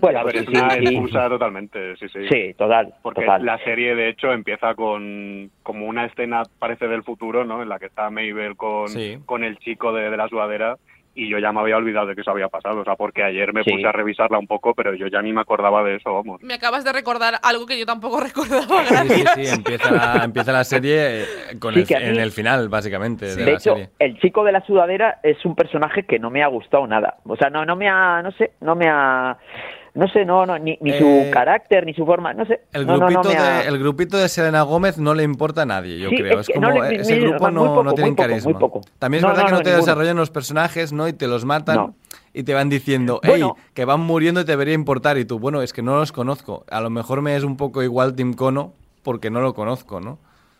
[0.00, 0.94] Bueno, A ver, sí, es una sí, sí.
[0.94, 2.28] excusa totalmente, sí, sí.
[2.28, 3.44] Sí, total, Porque total.
[3.44, 7.62] la serie, de hecho, empieza con como una escena, parece del futuro, ¿no?
[7.62, 9.18] En la que está Mabel con, Sí.
[9.26, 10.76] con el chico de, de la sudadera
[11.18, 13.50] y yo ya me había olvidado de que eso había pasado, o sea, porque ayer
[13.54, 13.70] me Sí.
[13.72, 16.42] puse a revisarla un poco, pero yo ya ni me acordaba de eso, vamos.
[16.42, 20.52] Me acabas de recordar algo que yo tampoco recordaba, Sí, sí, sí, empieza la, empieza
[20.52, 21.26] la serie eh,
[21.58, 23.88] con Sí, el, mí- en el final, básicamente, de, De la hecho, serie.
[23.98, 27.16] el chico de la sudadera es un personaje que no me ha gustado nada.
[27.24, 29.38] O sea, no, no me ha, no sé, no me ha,
[29.96, 32.60] no sé, no, no, ni, ni su Eh, carácter, ni su forma, no sé.
[32.72, 35.22] El no, no, grupito, no me ha- de, el grupito de Selena Gómez no le
[35.24, 36.40] importa a nadie, yo Sí, creo.
[36.40, 38.28] es Es que no como le- ese ni- grupo no, poco, no tienen muy poco,
[38.28, 38.50] carisma.
[38.52, 38.80] muy poco.
[38.98, 39.86] También es No, verdad no, que no, no, te ninguno.
[39.86, 41.08] desarrollan los personajes, ¿no?
[41.08, 41.94] Y te los matan No.
[42.34, 43.56] y te van diciendo, hey, Bueno.
[43.74, 45.18] que van muriendo y te debería importar.
[45.18, 46.64] Y tú, bueno, es que no los conozco.
[46.70, 48.72] A lo mejor me es un poco igual Tim Cono
[49.02, 50.18] porque no lo conozco, ¿no?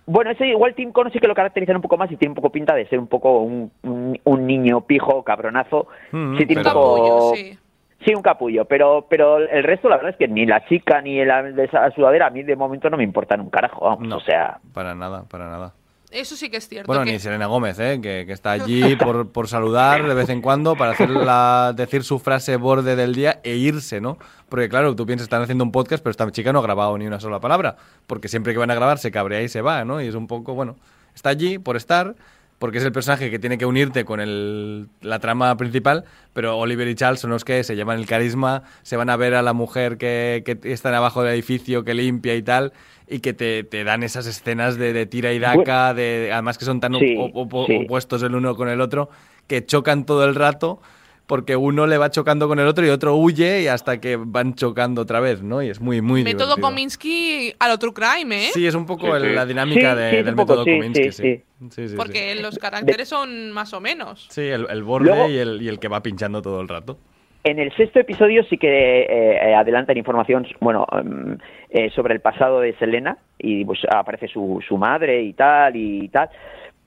[0.08, 2.36] Bueno, ese igual Tim Cono sí que lo caracterizan un poco más y tiene un
[2.36, 5.88] poco pinta de ser un poco un, un- un niño pijo, cabronazo.
[6.12, 7.34] Mm, sí, tiene pero- un poco...
[7.34, 7.58] Sí.
[8.04, 11.24] Sí, un capullo, pero pero el resto la verdad es que ni la chica ni
[11.24, 14.16] la de esa sudadera a mí de momento no me importan un carajo, No.
[14.18, 14.58] o sea...
[14.72, 15.72] Para nada, para nada.
[16.12, 16.86] Eso sí que es cierto.
[16.86, 17.98] Bueno, que- ni Selena Gómez, ¿eh?
[18.00, 22.04] que, que está allí por, por saludar de vez en cuando, para hacer la, decir
[22.04, 24.16] su frase borde del día e irse, ¿no?
[24.48, 27.06] Porque claro, tú piensas, están haciendo un podcast, pero esta chica no ha grabado ni
[27.06, 27.76] una sola palabra,
[28.06, 30.00] porque siempre que van a grabar se cabrea y se va, ¿no?
[30.00, 30.76] Y es un poco, bueno,
[31.14, 32.14] está allí por estar,
[32.58, 36.88] porque es el personaje que tiene que unirte con el, la trama principal, pero Oliver
[36.88, 39.52] y Charles son los que se llevan el carisma, se van a ver a la
[39.52, 42.72] mujer que, que está abajo del edificio, que limpia y tal,
[43.08, 46.56] y que te, te dan esas escenas de, de tira y daca, de, de- además
[46.58, 47.78] que son tan op- Sí, op- op- sí.
[47.84, 49.10] opuestos el uno con el otro,
[49.46, 50.80] que chocan todo el rato,
[51.26, 54.54] porque uno le va chocando con el otro y otro huye y hasta que van
[54.54, 55.62] chocando otra vez, ¿no?
[55.62, 56.68] Y es muy, muy Método divertido.
[56.68, 58.50] Kominsky a lo True Crime, ¿eh?
[58.52, 59.34] Sí, es un poco Sí, el- sí.
[59.34, 61.22] la dinámica Sí, de- del poco, método sí, Kominsky, sí, sí.
[61.22, 61.68] sí.
[61.70, 62.42] Sí, sí, Porque sí.
[62.42, 64.26] los caracteres son más o menos.
[64.30, 66.98] Sí, el, el borde Luego- y, el, y el que va pinchando todo el rato.
[67.44, 68.68] En el sexto episodio sí que
[69.02, 69.06] eh,
[69.50, 71.32] eh, adelantan información, bueno, mm,
[71.70, 76.08] eh, sobre el pasado de Selena y pues aparece su, su madre y tal y
[76.08, 76.28] tal.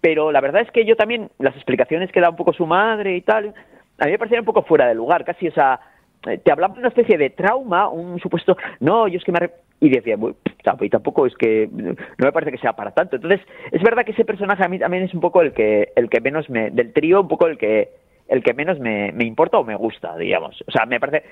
[0.01, 3.15] Pero la verdad es que yo también, las explicaciones que da un poco su madre
[3.17, 3.53] y tal,
[3.99, 5.79] a mí me parecían un poco fuera de lugar, casi, o sea,
[6.27, 9.39] eh, te hablaba de una especie de trauma, un supuesto, no, yo es que me...
[9.39, 9.53] arrep-".
[9.81, 11.95] Y decía, "Bueno, tamp- y tampoco es que, no
[12.25, 13.15] me parece que sea para tanto.
[13.15, 13.39] Entonces,
[13.71, 16.19] es verdad que ese personaje a mí también es un poco el que, el que
[16.19, 17.89] menos me, del trío, un poco el que,
[18.27, 20.61] el que menos me, me importa o me gusta, digamos.
[20.67, 21.23] O sea, me parece,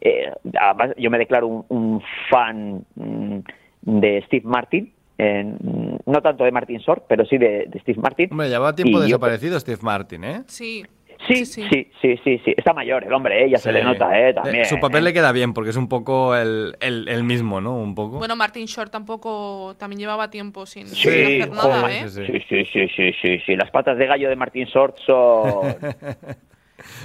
[0.00, 3.38] eh, además, yo me declaro un, un fan mm,
[3.82, 5.56] de Steve Martin, en-
[6.04, 8.28] no tanto de Martin Short, pero sí de, de Steve Martin.
[8.32, 10.42] Hombre, llevaba tiempo Y yo- desaparecido Steve Martin, ¿eh?
[10.46, 10.84] Sí.
[11.28, 13.74] Sí, sí, sí, sí, sí, Está mayor el hombre, eh, ya se Sí.
[13.74, 14.62] le nota, eh, también.
[14.62, 15.04] Eh, Su papel eh.
[15.04, 17.76] le queda bien porque es un poco el, el, el mismo, ¿no?
[17.76, 18.18] Un poco.
[18.18, 22.08] Bueno, Martin Short tampoco también llevaba tiempo sin, hacer nada, joder, ¿eh?
[22.08, 23.56] Sí, sí, sí, sí, sí, sí, sí.
[23.56, 25.76] Las patas de gallo de Martin Short son...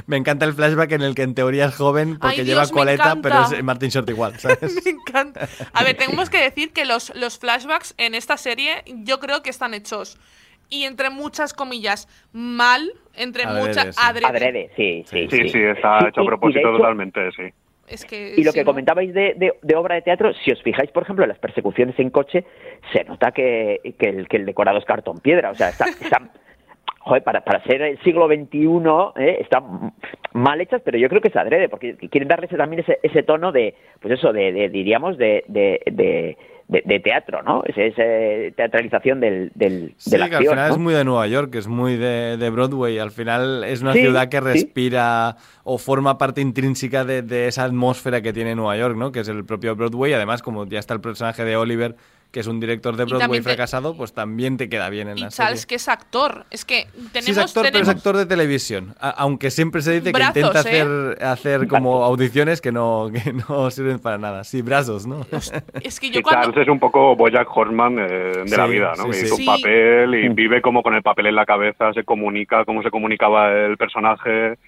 [0.07, 2.71] Me encanta el flashback en el que en teoría es joven porque Ay, lleva Dios,
[2.71, 4.83] coleta, pero es Martin Short igual, ¿sabes?
[4.83, 5.47] Me encanta.
[5.73, 9.49] A ver, tenemos que decir que los, los flashbacks en esta serie yo creo que
[9.49, 10.17] están hechos
[10.69, 14.01] y entre muchas comillas mal, entre Adrede, muchas sí.
[14.03, 14.25] adrede.
[14.27, 17.43] Adrede, sí, sí, Sí, sí, está Sí, hecho y- a propósito hecho- totalmente, sí.
[17.87, 18.71] Es que Y lo sí, que ¿no?
[18.71, 21.97] comentabais de, de- de obra de teatro, si os fijáis, por ejemplo, en las persecuciones
[21.99, 22.43] en coche,
[22.91, 25.51] se nota que, que el, que el decorado es cartón piedra.
[25.51, 26.29] O sea, está, está-
[26.99, 28.67] joder, para, para ser el siglo XXI,
[29.23, 29.37] ¿eh?
[29.39, 29.93] están
[30.33, 33.23] mal hechas, pero yo creo que es adrede, porque quieren darle ese- también ese, ese
[33.23, 36.37] tono de, pues eso, de, de- diríamos, de, de, de,
[36.67, 37.63] de- de teatro, ¿no?
[37.65, 38.01] Esa
[38.55, 40.73] teatralización del, del, Sí, de la que al final ¿no?
[40.75, 42.99] es muy de Nueva York, es muy de, de Broadway.
[42.99, 44.43] Al final es una Sí, ciudad que sí.
[44.43, 49.11] respira o forma parte intrínseca de, de esa atmósfera que tiene Nueva York, ¿no?
[49.11, 50.13] Que es el propio Broadway.
[50.13, 51.95] Además, como ya está el personaje de Oliver,
[52.37, 55.21] que es un director de Broadway te- fracasado, pues también te queda bien en Y
[55.21, 55.69] la Charles, serie.
[55.69, 56.45] que es actor.
[56.51, 57.25] Es que tenemos.
[57.25, 58.93] Sí, es actor, pero es actor de televisión.
[58.99, 60.61] A- aunque siempre se dice Brazos, que intenta ¿eh?
[60.61, 64.43] hacer, hacer como audiciones que no, que no sirven para nada.
[64.43, 65.25] Sí, brazos, ¿no?
[65.81, 66.41] Es que yo cuando.
[66.51, 68.03] Charles es un poco Bojack Horseman eh,
[68.43, 69.11] de Sí, la vida, ¿no?
[69.11, 69.45] sí, hizo un Sí.
[69.47, 73.51] papel y vive como con el papel en la cabeza, se comunica como se comunicaba
[73.51, 74.59] el personaje,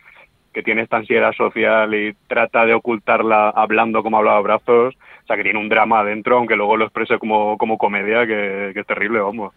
[0.53, 4.95] que tiene esta ansiedad social y trata de ocultarla hablando como hablaba Brazos.
[4.95, 8.71] O sea, que tiene un drama adentro, aunque luego lo exprese como, como comedia, que,
[8.73, 9.53] que es terrible, vamos.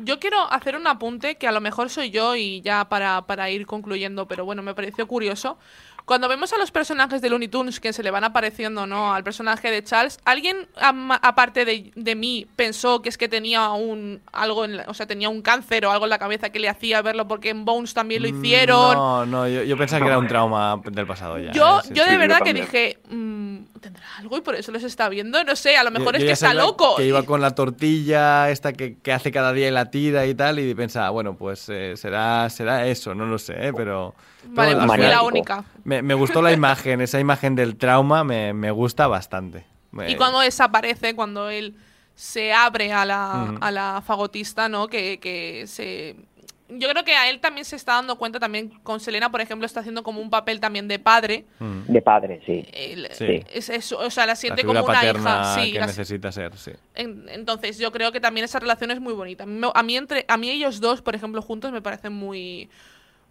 [0.00, 3.50] Yo quiero hacer un apunte que a lo mejor soy yo y ya para, para
[3.50, 5.58] ir concluyendo, pero bueno, me pareció curioso.
[6.08, 9.12] Cuando vemos a los personajes de Looney Tunes que se le van apareciendo, ¿no?
[9.14, 14.20] Al personaje de Charles, ¿alguien aparte de, de mí pensó que es que tenía un
[14.32, 16.68] algo, en la- o sea, tenía un cáncer o algo en la cabeza que le
[16.70, 18.92] hacía verlo porque en Bones también lo hicieron?
[18.92, 21.52] Mm, No, no, yo, yo pensaba que era un trauma del pasado ya.
[21.52, 21.82] yo ¿eh?
[21.84, 22.08] Sí, yo sí.
[22.08, 25.42] de yo verdad que dije, mm, ¿tendrá algo y por eso los está viendo?
[25.44, 26.96] No sé, a lo mejor Yo- es yo que está loco.
[26.96, 30.34] Que iba con la tortilla esta que, que hace cada día y la tira y
[30.34, 33.72] tal, y pensaba, bueno, pues eh, será, será eso, no lo sé, ¿eh?
[33.74, 34.14] pero...
[34.44, 35.64] Vale, pues fui la única.
[35.84, 39.64] Me, me gustó la imagen, esa imagen del trauma me, me gusta bastante.
[40.06, 41.74] Y cuando desaparece, cuando él
[42.14, 44.88] se abre a la, a la fagotista, ¿no?
[44.88, 46.16] Que, que se...
[46.70, 49.64] Yo creo que a él también se está dando cuenta, también con Selena, por ejemplo,
[49.64, 51.46] está haciendo como un papel también de padre.
[51.58, 52.66] mm, De padre, sí.
[52.72, 53.42] Él- Sí.
[53.52, 55.54] es o sea, la siente como una hija.
[55.60, 56.72] Sí, que la- necesita ser, sí.
[56.94, 59.44] en- entonces yo creo que también esa relación es muy bonita.
[59.44, 62.68] A mí entre a mí ellos dos, por ejemplo, juntos me parecen muy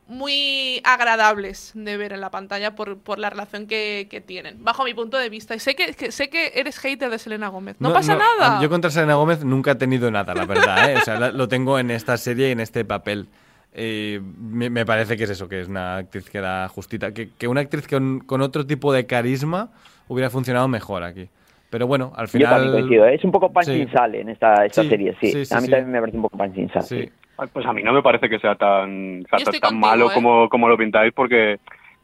[0.07, 4.83] muy agradables de ver en la pantalla por, por la relación que, que tienen, bajo
[4.83, 5.55] mi punto de vista.
[5.55, 7.75] Y sé que, que- sé que eres hater de Selena Gómez.
[7.79, 8.61] No, pasa nada.
[8.61, 10.91] Yo contra Selena Gómez nunca he tenido nada, la verdad.
[10.91, 10.95] ¿eh?
[10.97, 13.27] O sea, lo tengo en esta serie y en este papel.
[13.73, 17.13] Eh, me, me parece que es eso, que es una actriz que da justita.
[17.13, 19.69] Que, que una actriz con, con otro tipo de carisma
[20.07, 21.29] hubiera funcionado mejor aquí.
[21.69, 22.49] Pero bueno, al Yo final.
[22.53, 23.15] también coincido, ¿eh?
[23.15, 23.73] es un poco pan Sí.
[23.73, 25.31] sin sal en esta, esta Sí, serie, sí.
[25.33, 25.71] sí, sí, a mí sí.
[25.71, 26.83] también me parece un poco pan sin sal.
[26.83, 27.09] Sí.
[27.53, 30.13] Pues a mí no me parece que sea tan, o sea, tan contigo, malo ¿eh?
[30.13, 31.57] como, como lo pintáis, porque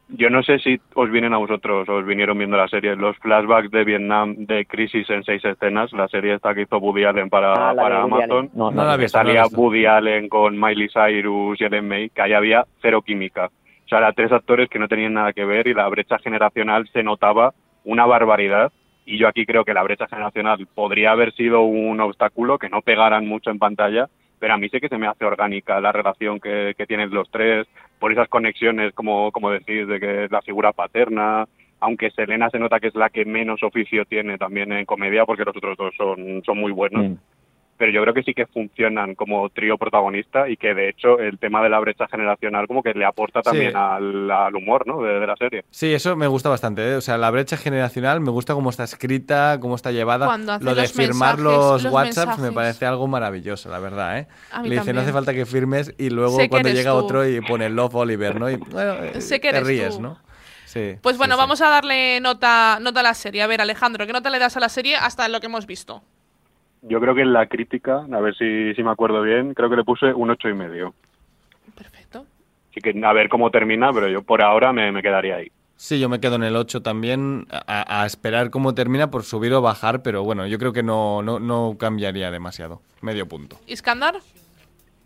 [0.08, 3.70] yo no sé si os vienen a vosotros, os vinieron viendo la serie, los flashbacks
[3.70, 7.70] de Vietnam de Crisis en seis escenas, la serie esta que hizo Woody Allen para,
[7.70, 8.50] Ah, para Amazon.
[8.54, 9.44] No, No que salía.
[9.46, 13.46] Woody Allen con Miley Cyrus y Ellen May, que ahí había cero química.
[13.46, 16.88] O sea, eran tres actores que no tenían nada que ver y la brecha generacional
[16.92, 17.54] se notaba
[17.84, 18.72] una barbaridad.
[19.06, 22.80] Y yo aquí creo que la brecha generacional podría haber sido un obstáculo, que no
[22.80, 24.08] pegaran mucho en pantalla,
[24.38, 27.30] pero a mí sí que se me hace orgánica la relación que, que tienen los
[27.30, 27.66] tres,
[27.98, 31.46] por esas conexiones, como, como decís, de que la figura paterna,
[31.80, 35.44] aunque Selena se nota que es la que menos oficio tiene también en comedia, porque
[35.44, 37.16] los otros dos son, son muy buenos Mm.
[37.76, 41.38] Pero yo creo que sí que funcionan como trío protagonista y que de hecho el
[41.38, 43.76] tema de la brecha generacional como que le aporta también Sí.
[43.78, 45.02] al, al humor ¿no?
[45.02, 45.64] de, de la serie.
[45.70, 46.82] Sí, eso me gusta bastante.
[46.92, 46.96] ¿eh?
[46.96, 50.26] O sea, la brecha generacional me gusta cómo está escrita, cómo está llevada.
[50.26, 53.78] Cuando hace Lo de los firmar mensajes- los, los WhatsApps me parece algo maravilloso, la
[53.78, 54.18] verdad.
[54.18, 54.28] ¿eh?
[54.52, 56.96] A mí Le dice, no hace falta que firmes y luego Sé cuando llega tú.
[56.98, 58.50] otro y pone Love Oliver, ¿no?
[58.50, 60.02] Y bueno, eh, Sé que te ríes, tú.
[60.02, 60.18] ¿no?
[60.64, 60.96] Sí.
[61.02, 61.38] Pues bueno, sí.
[61.38, 63.42] vamos a darle nota, nota a la serie.
[63.42, 66.02] A ver, Alejandro, ¿qué nota le das a la serie hasta lo que hemos visto?
[66.86, 69.76] Yo creo que en la crítica, a ver si, si me acuerdo bien, creo que
[69.76, 70.94] le puse un ocho y medio.
[71.74, 72.26] Perfecto.
[72.70, 75.50] Así que a ver cómo termina, pero yo por ahora me, me quedaría ahí.
[75.76, 79.52] Sí, yo me quedo en el 8 también, a, a esperar cómo termina por subir
[79.54, 82.80] o bajar, pero bueno, yo creo que no, no, no cambiaría demasiado.
[83.00, 83.58] Medio punto.
[83.66, 84.16] ¿Iskandar?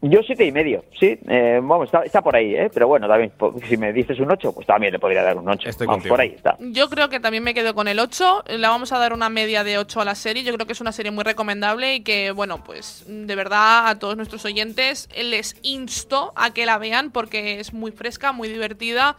[0.00, 1.18] Yo siete y medio, sí.
[1.28, 2.70] Eh, vamos, está, está por ahí, ¿eh?
[2.72, 3.32] Pero bueno, también,
[3.68, 5.68] si me dices un 8, pues también le podría dar un 8.
[5.68, 6.56] Estoy vamos, por ahí está.
[6.60, 8.44] Yo creo que también me quedo con el 8.
[8.46, 10.44] Le vamos a dar una media de 8 a la serie.
[10.44, 13.98] Yo creo que es una serie muy recomendable y que, bueno, pues de verdad a
[13.98, 19.16] todos nuestros oyentes les insto a que la vean porque es muy fresca, muy divertida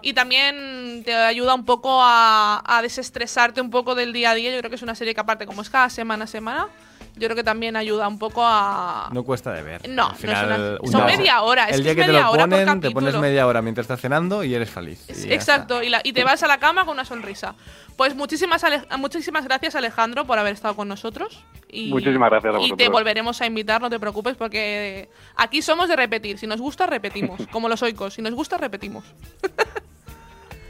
[0.00, 4.50] y también te ayuda un poco a, a desestresarte un poco del día a día.
[4.50, 6.68] Yo creo que es una serie que aparte como es cada semana a semana,
[7.16, 9.08] yo creo que también ayuda un poco a...
[9.12, 9.88] No cuesta de ver.
[9.88, 11.96] No, Al no es final, una- una- son media hora, es el que día es
[12.08, 15.04] que te lo ponen, te pones media hora mientras estás cenando y eres feliz.
[15.08, 17.54] y Exacto, y, la- y te vas a la cama con una sonrisa.
[17.96, 21.42] Pues muchísimas, Ale- muchísimas gracias Alejandro por haber estado con nosotros.
[21.74, 22.90] Y, Muchísimas gracias a Y te vosotros.
[22.90, 26.38] volveremos a invitar, no te preocupes, porque aquí somos de repetir.
[26.38, 27.40] Si nos gusta, repetimos.
[27.50, 28.12] Como los oicos.
[28.14, 29.04] Si nos gusta, repetimos.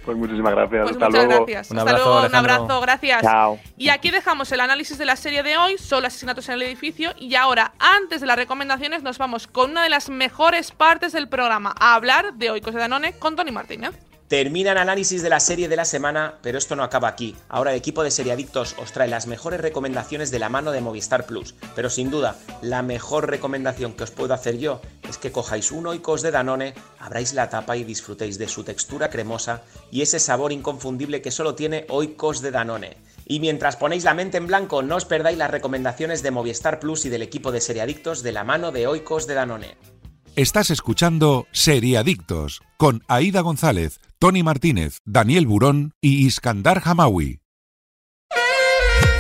[0.05, 0.83] Pues muchísimas gracias.
[0.83, 1.45] Pues Hasta muchas luego.
[1.47, 1.71] gracias.
[1.71, 3.23] Un Hasta abrazo, luego, un abrazo, gracias.
[3.23, 3.59] Chao.
[3.77, 7.13] Y aquí dejamos el análisis de la serie de hoy, solo asesinatos en el edificio.
[7.19, 11.29] Y ahora, antes de las recomendaciones, nos vamos con una de las mejores partes del
[11.29, 13.93] programa, a hablar de Oikos de Danone con Tony Martínez.
[14.33, 17.37] Termina el análisis de la serie de la semana, pero esto no acaba aquí.
[17.51, 21.27] Ahora el equipo de Seriadictos os trae las mejores recomendaciones de la mano de Movistar
[21.27, 21.55] Plus.
[21.77, 25.87] Pero sin duda, la mejor recomendación que os puedo hacer yo es que cojáis un
[25.87, 30.51] Oikos de Danone, abráis la tapa y disfrutéis de su textura cremosa y ese sabor
[30.51, 32.97] inconfundible que solo tiene Oikos de Danone.
[33.27, 37.05] Y mientras ponéis la mente en blanco, no os perdáis las recomendaciones de Movistar Plus
[37.05, 39.77] y del equipo de Seriadictos de la mano de Oikos de Danone.
[40.35, 47.42] Estás escuchando Seriadictos con Aida González, Tony Martínez, Daniel Burón y Iskandar Hamawi.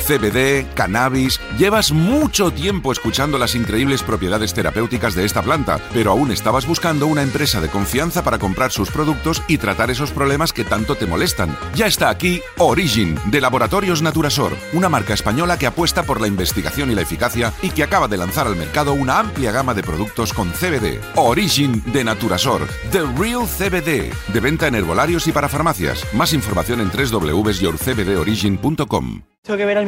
[0.02, 1.40] CBD, cannabis.
[1.58, 7.06] Llevas mucho tiempo escuchando las increíbles propiedades terapéuticas de esta planta, pero aún estabas buscando
[7.06, 11.06] una empresa de confianza para comprar sus productos y tratar esos problemas que tanto te
[11.06, 11.56] molestan.
[11.74, 16.90] Ya está aquí Origin, de Laboratorios Naturasor, una marca española que apuesta por la investigación
[16.90, 20.32] y la eficacia y que acaba de lanzar al mercado una amplia gama de productos
[20.32, 21.00] con CBD.
[21.14, 26.06] Origin de Naturasor, The Real CBD, de venta en herbolarios y para farmacias.
[26.14, 29.22] Más información en www.yourcbdorigin.com.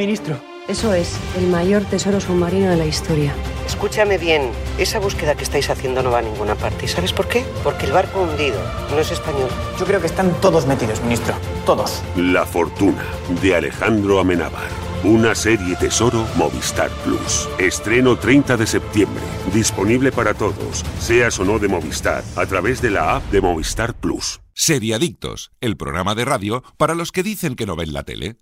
[0.05, 0.39] ministro.
[0.69, 3.35] Eso es, el mayor tesoro submarino de la historia.
[3.67, 6.85] Escúchame bien, esa búsqueda que estáis haciendo no va a ninguna parte.
[6.85, 7.43] ¿Y sabes por qué?
[7.63, 9.49] Porque el barco hundido no es español.
[9.79, 11.35] Yo creo que están todos metidos, ministro.
[11.65, 12.03] Todos.
[12.17, 13.03] La fortuna
[13.43, 14.69] de Alejandro Amenábar.
[15.05, 17.49] Una serie tesoro Movistar Plus.
[17.59, 19.23] Estreno 30 de septiembre.
[19.55, 23.95] Disponible para todos, seas o no de Movistar, a través de la app de Movistar
[23.95, 24.41] Plus.
[24.53, 28.37] Seriadictos, el programa de radio para los que dicen que no ven la tele.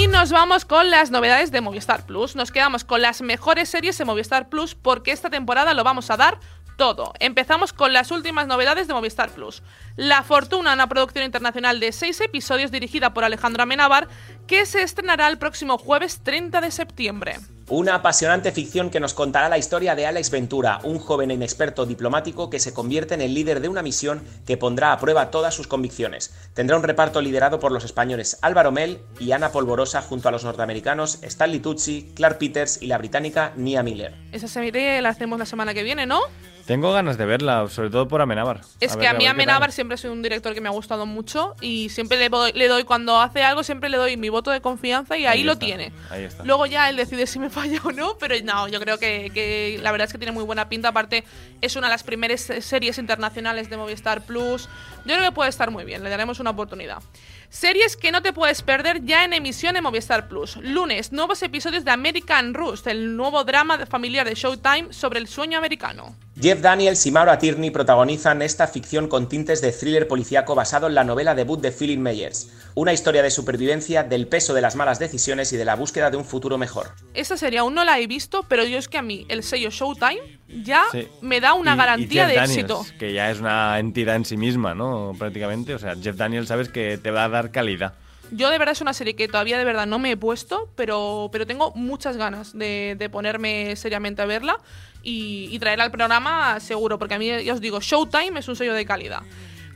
[0.00, 2.34] Y nos vamos con las novedades de Movistar Plus.
[2.34, 6.16] Nos quedamos con las mejores series de Movistar Plus porque esta temporada lo vamos a
[6.16, 6.40] dar
[6.80, 7.12] todo.
[7.20, 9.62] Empezamos con las últimas novedades de Movistar Plus.
[9.96, 14.08] La Fortuna, una producción internacional de seis episodios dirigida por Alejandro Amenábar,
[14.46, 17.36] que se estrenará el próximo jueves 30 de septiembre.
[17.68, 21.84] Una apasionante ficción que nos contará la historia de Alex Ventura, un joven e inexperto
[21.84, 25.54] diplomático que se convierte en el líder de una misión que pondrá a prueba todas
[25.54, 26.34] sus convicciones.
[26.54, 30.44] Tendrá un reparto liderado por los españoles Álvaro Mel y Ana Polvorosa junto a los
[30.44, 34.14] norteamericanos Stanley Tucci, Clark Peters y la británica Nia Miller.
[34.32, 36.22] Esa serie la hacemos la semana que viene, ¿no?
[36.66, 38.60] Tengo ganas de verla, sobre todo por Amenábar.
[38.80, 41.88] Es que a mí Amenábar siempre es un director que me ha gustado mucho y
[41.88, 45.16] siempre le doy, le doy, cuando hace algo, siempre le doy mi voto de confianza
[45.16, 45.92] y ahí, lo tiene.
[46.10, 46.44] Ahí está.
[46.44, 49.78] Luego ya él decide si me falla o no, pero no, yo creo que, que,
[49.82, 50.88] la verdad es que tiene muy buena pinta.
[50.88, 51.24] Aparte,
[51.60, 54.68] es una de las primeras series internacionales de Movistar Plus.
[55.04, 57.02] Yo creo que puede estar muy bien, le daremos una oportunidad.
[57.50, 60.56] Series que no te puedes perder ya en emisión en Movistar Plus.
[60.62, 65.58] Lunes, nuevos episodios de American Rust, el nuevo drama familiar de Showtime sobre el sueño
[65.58, 66.14] americano.
[66.40, 70.94] Jeff Daniels y Mauro Tierney protagonizan esta ficción con tintes de thriller policíaco basado en
[70.94, 75.00] la novela debut de Philip Meyers, una historia de supervivencia, del peso de las malas
[75.00, 76.92] decisiones y de la búsqueda de un futuro mejor.
[77.14, 79.70] Esta serie aún no la he visto, pero yo es que a mí el sello
[79.70, 80.84] Showtime ya
[81.20, 82.84] me da una garantía de éxito.
[82.98, 85.14] Que ya es una entidad en sí misma, ¿no?
[85.18, 85.74] Prácticamente.
[85.74, 87.94] O sea, Jeff Daniels sabes que te va a dar calidad.
[88.32, 91.30] Yo de verdad es una serie que todavía de verdad no me he puesto, pero,
[91.32, 94.58] pero tengo muchas ganas de, de ponerme seriamente a verla
[95.02, 98.54] y, y traerla al programa seguro, porque a mí, ya os digo, Showtime es un
[98.54, 99.22] sello de calidad.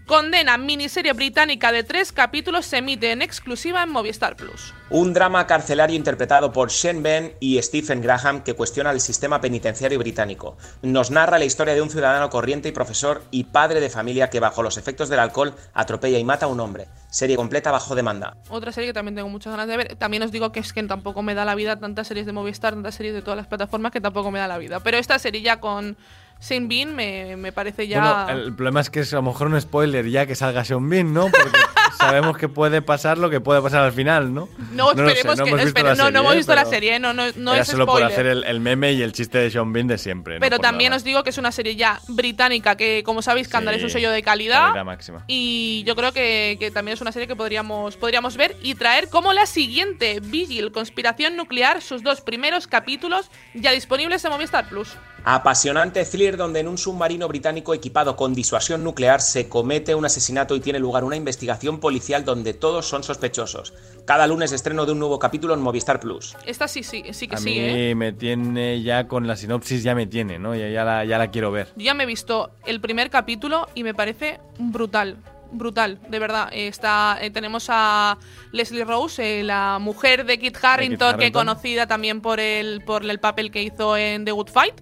[0.06, 4.74] Condena, miniserie británica de tres capítulos, se emite en exclusiva en Movistar Plus.
[4.90, 9.98] Un drama carcelario interpretado por Sean Ben y Stephen Graham que cuestiona el sistema penitenciario
[9.98, 10.58] británico.
[10.82, 14.40] Nos narra la historia de un ciudadano corriente y profesor y padre de familia que
[14.40, 16.86] bajo los efectos del alcohol atropella y mata a un hombre.
[17.08, 18.36] Serie completa bajo demanda.
[18.50, 19.96] Otra serie que también tengo muchas ganas de ver.
[19.96, 22.74] También os digo que es que tampoco me da la vida tantas series de Movistar,
[22.74, 24.80] tantas series de todas las plataformas que tampoco me da la vida.
[24.80, 25.96] Pero esta serie ya con
[26.38, 28.26] Sean Bean me, me parece ya.
[28.26, 30.88] Bueno, el problema es que es a lo mejor un spoiler ya que salga Sean
[30.88, 31.24] Bean, ¿no?
[31.30, 31.58] Porque
[31.98, 34.48] sabemos que puede pasar lo que puede pasar al final, ¿no?
[34.72, 35.94] No, esperemos que.
[35.96, 38.08] no, no, hemos visto la serie, no, no, no es solo spoiler.
[38.08, 40.38] por hacer el, el, meme y el chiste de Sean Bean de siempre.
[40.40, 43.78] Pero también os digo que es una serie ya británica, que como sabéis, Scandal sí,
[43.78, 44.68] es un sello de calidad.
[44.68, 45.24] calidad máxima.
[45.26, 49.08] Y yo creo que, que, también es una serie que podríamos, podríamos ver y traer
[49.08, 54.96] como la siguiente: Vigil, Conspiración Nuclear, sus dos primeros capítulos ya disponibles en Movistar Plus.
[55.26, 60.54] Apasionante thriller donde en un submarino británico equipado con disuasión nuclear se comete un asesinato
[60.54, 63.72] y tiene lugar una investigación policial donde todos son sospechosos.
[64.04, 66.36] Cada lunes estreno de un nuevo capítulo en Movistar Plus.
[66.44, 67.94] Esta sí, sí, sí que a sí, mí ¿eh?
[67.94, 70.54] me tiene ya con la sinopsis, ya me tiene, ¿no?
[70.54, 71.68] Ya, ya, la, ya la quiero ver.
[71.76, 75.16] Yo ya me he visto el primer capítulo y me parece brutal
[75.54, 76.48] brutal, de verdad.
[76.52, 78.18] Está, eh, tenemos a
[78.52, 83.04] Leslie Rose, eh, la mujer de Kit Harrington, Kit que conocida también por el, por
[83.04, 84.80] el papel que hizo en The Good Fight.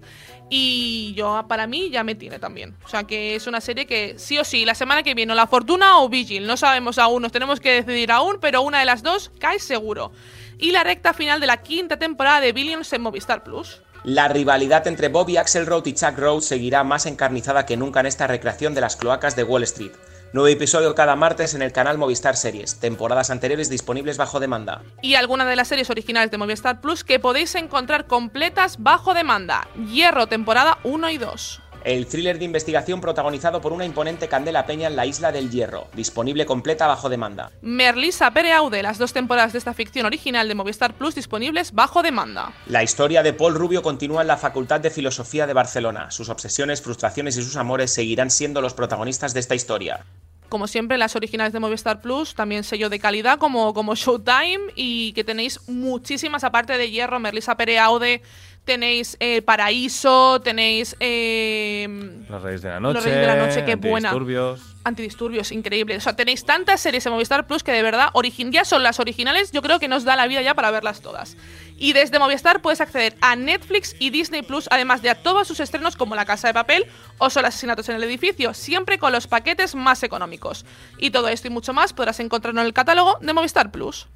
[0.55, 2.77] Y yo, para mí, ya me tiene también.
[2.85, 5.37] O sea, que es una serie que sí o sí, la semana que viene, o
[5.37, 8.85] La Fortuna o Vigil, no sabemos aún, nos tenemos que decidir aún, pero una de
[8.85, 10.13] las dos cae seguro.
[10.59, 13.81] Y la recta final de la quinta temporada de Billions en Movistar Plus.
[14.05, 18.27] La rivalidad entre Bobby Axelrod y Chuck Rhodes seguirá más encarnizada que nunca en esta
[18.27, 19.93] recreación de las cloacas de Wall Street.
[20.33, 24.81] Nuevo episodio cada martes en el canal Movistar Series, temporadas anteriores disponibles bajo demanda.
[25.03, 29.69] Y algunas de las series originales de Movistar Plus que podéis encontrar completas bajo demanda.
[29.87, 31.61] Hierro, temporada 1 y 2.
[31.85, 35.89] El thriller de investigación protagonizado por una imponente Candela Peña en la Isla del Hierro,
[35.95, 37.51] disponible completa bajo demanda.
[37.61, 42.55] Merlisa Pereaude, las dos temporadas de esta ficción original de Movistar Plus disponibles bajo demanda.
[42.69, 46.11] La historia de Paul Rubio continúa en la Facultad de Filosofía de Barcelona.
[46.11, 50.07] Sus obsesiones, frustraciones y sus amores seguirán siendo los protagonistas de esta historia
[50.53, 55.15] como siempre, las originales de Movistar Plus, también sello de calidad como, como Showtime y
[55.15, 58.21] que tenéis muchísimas, aparte de Hierro, Merlisa Pereaude,
[58.65, 60.97] tenéis eh, Paraíso, tenéis...
[61.01, 61.87] Eh,
[62.29, 62.95] Los Reyes de la Noche.
[62.95, 64.11] Los Reyes de la Noche, qué buena.
[64.11, 64.77] Antidisturbios.
[64.85, 65.97] Antidisturbios, increíble.
[65.97, 68.11] O sea, tenéis tantas series en Movistar Plus que de verdad
[68.51, 71.37] ya son las originales, yo creo que nos da la vida ya para verlas todas.
[71.77, 75.61] Y desde Movistar puedes acceder a Netflix y Disney Plus, además de a todos sus
[75.61, 76.87] estrenos como La Casa de Papel
[77.19, 80.65] o Solo Asesinatos en el Edificio, siempre con los paquetes más económicos.
[80.99, 84.07] Y todo esto y mucho más podrás encontrarlo en el catálogo de Movistar Plus.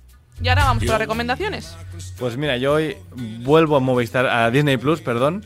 [0.43, 1.75] Y ahora vamos con las recomendaciones.
[2.19, 2.97] Pues mira, yo hoy
[3.41, 5.45] vuelvo a Movistar, a Disney Plus, perdón.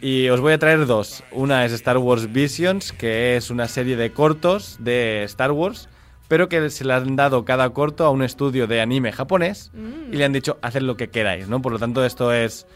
[0.00, 1.22] Y os voy a traer dos.
[1.32, 5.88] Una es Star Wars Visions, que es una serie de cortos de Star Wars,
[6.28, 9.70] pero que se le han dado cada corto a un estudio de anime japonés
[10.10, 11.60] y le han dicho haced lo que queráis, ¿no?
[11.60, 12.66] Por lo tanto, esto es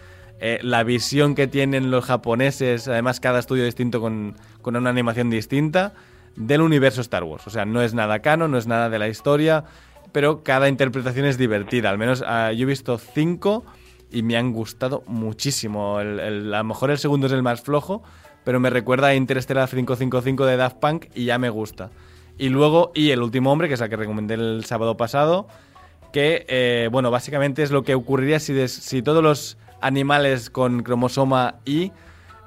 [0.41, 5.31] eh, la visión que tienen los japoneses, además cada estudio distinto con, con una animación
[5.31, 5.95] distinta,
[6.37, 7.47] del universo Star Wars.
[7.47, 9.65] O sea, no es nada canon, no es nada de la historia,
[10.13, 11.91] pero cada interpretación es divertida.
[11.91, 13.65] Al menos uh, yo he visto cinco
[14.11, 15.99] y me han gustado muchísimo.
[15.99, 18.03] A lo mejor el segundo es el más flojo,
[18.45, 21.91] pero me recuerda a Interstellar 555 de Daft Punk y ya me gusta.
[22.39, 25.49] Y luego, y El último hombre, que es la que recomendé el sábado pasado,
[26.13, 31.57] que, eh, bueno, básicamente es lo que ocurriría si, si todos los animales con cromosoma
[31.65, 31.93] Y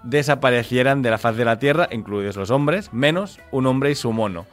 [0.04, 4.12] desaparecieran de la faz de la Tierra, incluidos los hombres, menos un hombre y su
[4.12, 4.46] mono.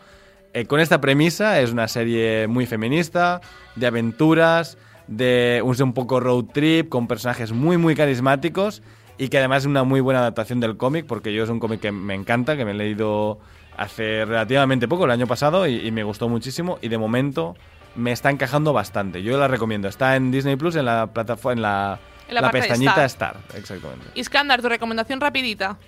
[0.54, 3.40] Eh, con esta premisa es una serie muy feminista,
[3.74, 4.76] de aventuras,
[5.06, 8.82] de un, poco road trip, con personajes muy, muy carismáticos
[9.16, 11.80] y que además es una muy buena adaptación del cómic, porque yo es un cómic
[11.80, 13.38] que me encanta, que me he leído
[13.76, 17.54] hace relativamente poco, el año pasado, y, y me gustó muchísimo y de momento
[17.94, 19.22] me está encajando bastante.
[19.22, 19.88] Yo la recomiendo.
[19.88, 23.36] Está en Disney Plus, en la plataforma, en la, En la pestañita Star.
[23.36, 23.58] Star.
[23.58, 24.06] Exactamente.
[24.14, 25.78] Iskandar, tu recomendación rapidita.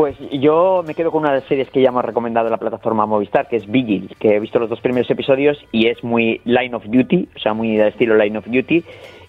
[0.00, 2.56] Pues yo me quedo con una de las series que ya hemos recomendado en la
[2.56, 6.40] plataforma Movistar, que es Vigil, que he visto los dos primeros episodios y es muy
[6.46, 8.82] Line of Duty, o sea, muy del estilo Line of Duty.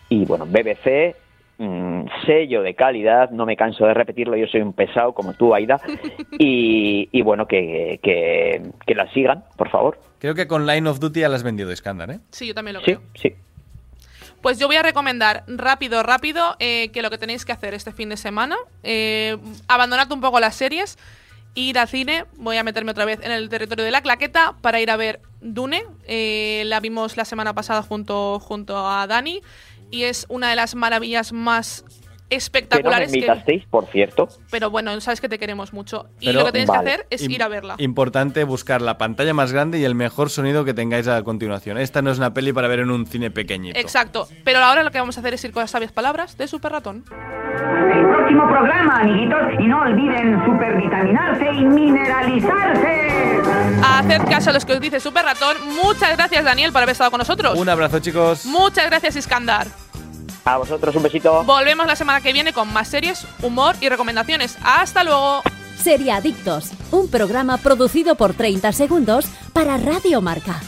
[0.08, 1.14] Y bueno, BBC,
[1.58, 5.54] mm, sello de calidad, no me canso de repetirlo, yo soy un pesado como tú,
[5.54, 5.82] Aida.
[6.40, 10.00] Y, y bueno, que, que, que la sigan, por favor.
[10.20, 12.20] Creo que con Line of Duty ya la has vendido, Iskandar, ¿eh?
[12.30, 13.02] Sí, yo también lo Sí, creo.
[13.16, 13.34] sí.
[14.42, 17.92] Pues yo voy a recomendar rápido, rápido, eh, que lo que tenéis que hacer este
[17.92, 19.38] fin de semana, eh,
[19.68, 20.98] abandonad un poco las series,
[21.54, 24.82] ir al cine, voy a meterme otra vez en el territorio de la claqueta para
[24.82, 29.44] ir a ver Dune, eh, la vimos la semana pasada junto, junto a Dani,
[29.92, 31.86] y es una de las maravillas más
[32.32, 33.18] Que no me espectaculares que...
[33.18, 34.30] invitasteis, por cierto.
[34.50, 36.08] Pero bueno, sabes que te queremos mucho.
[36.22, 36.84] Y Pero- lo que tenéis Vale.
[36.84, 37.76] que hacer es Im- ir a verla.
[37.78, 41.78] Importante buscar la pantalla más grande y el mejor sonido que tengáis a continuación.
[41.78, 43.78] Esta no es una peli para ver en un cine pequeñito.
[43.78, 44.28] Exacto.
[44.46, 46.72] Pero ahora lo que vamos a hacer es ir con las sabias palabras de Super
[46.72, 47.04] Ratón.
[47.12, 53.42] El próximo programa, amiguitos, y no olviden supervitaminarse y mineralizarse.
[53.84, 55.58] Haced caso a los que os dice Super Ratón.
[55.84, 57.58] Muchas gracias, Daniel, por haber estado con nosotros.
[57.60, 58.46] Un abrazo, chicos.
[58.46, 59.68] Muchas gracias, Iskandar.
[60.46, 61.44] A vosotros un besito.
[61.44, 64.58] Volvemos la semana que viene con más series, humor y recomendaciones.
[64.64, 65.42] ¡Hasta luego!
[65.78, 70.62] Sería Adictos, un programa producido por 30 segundos para Radio Marca.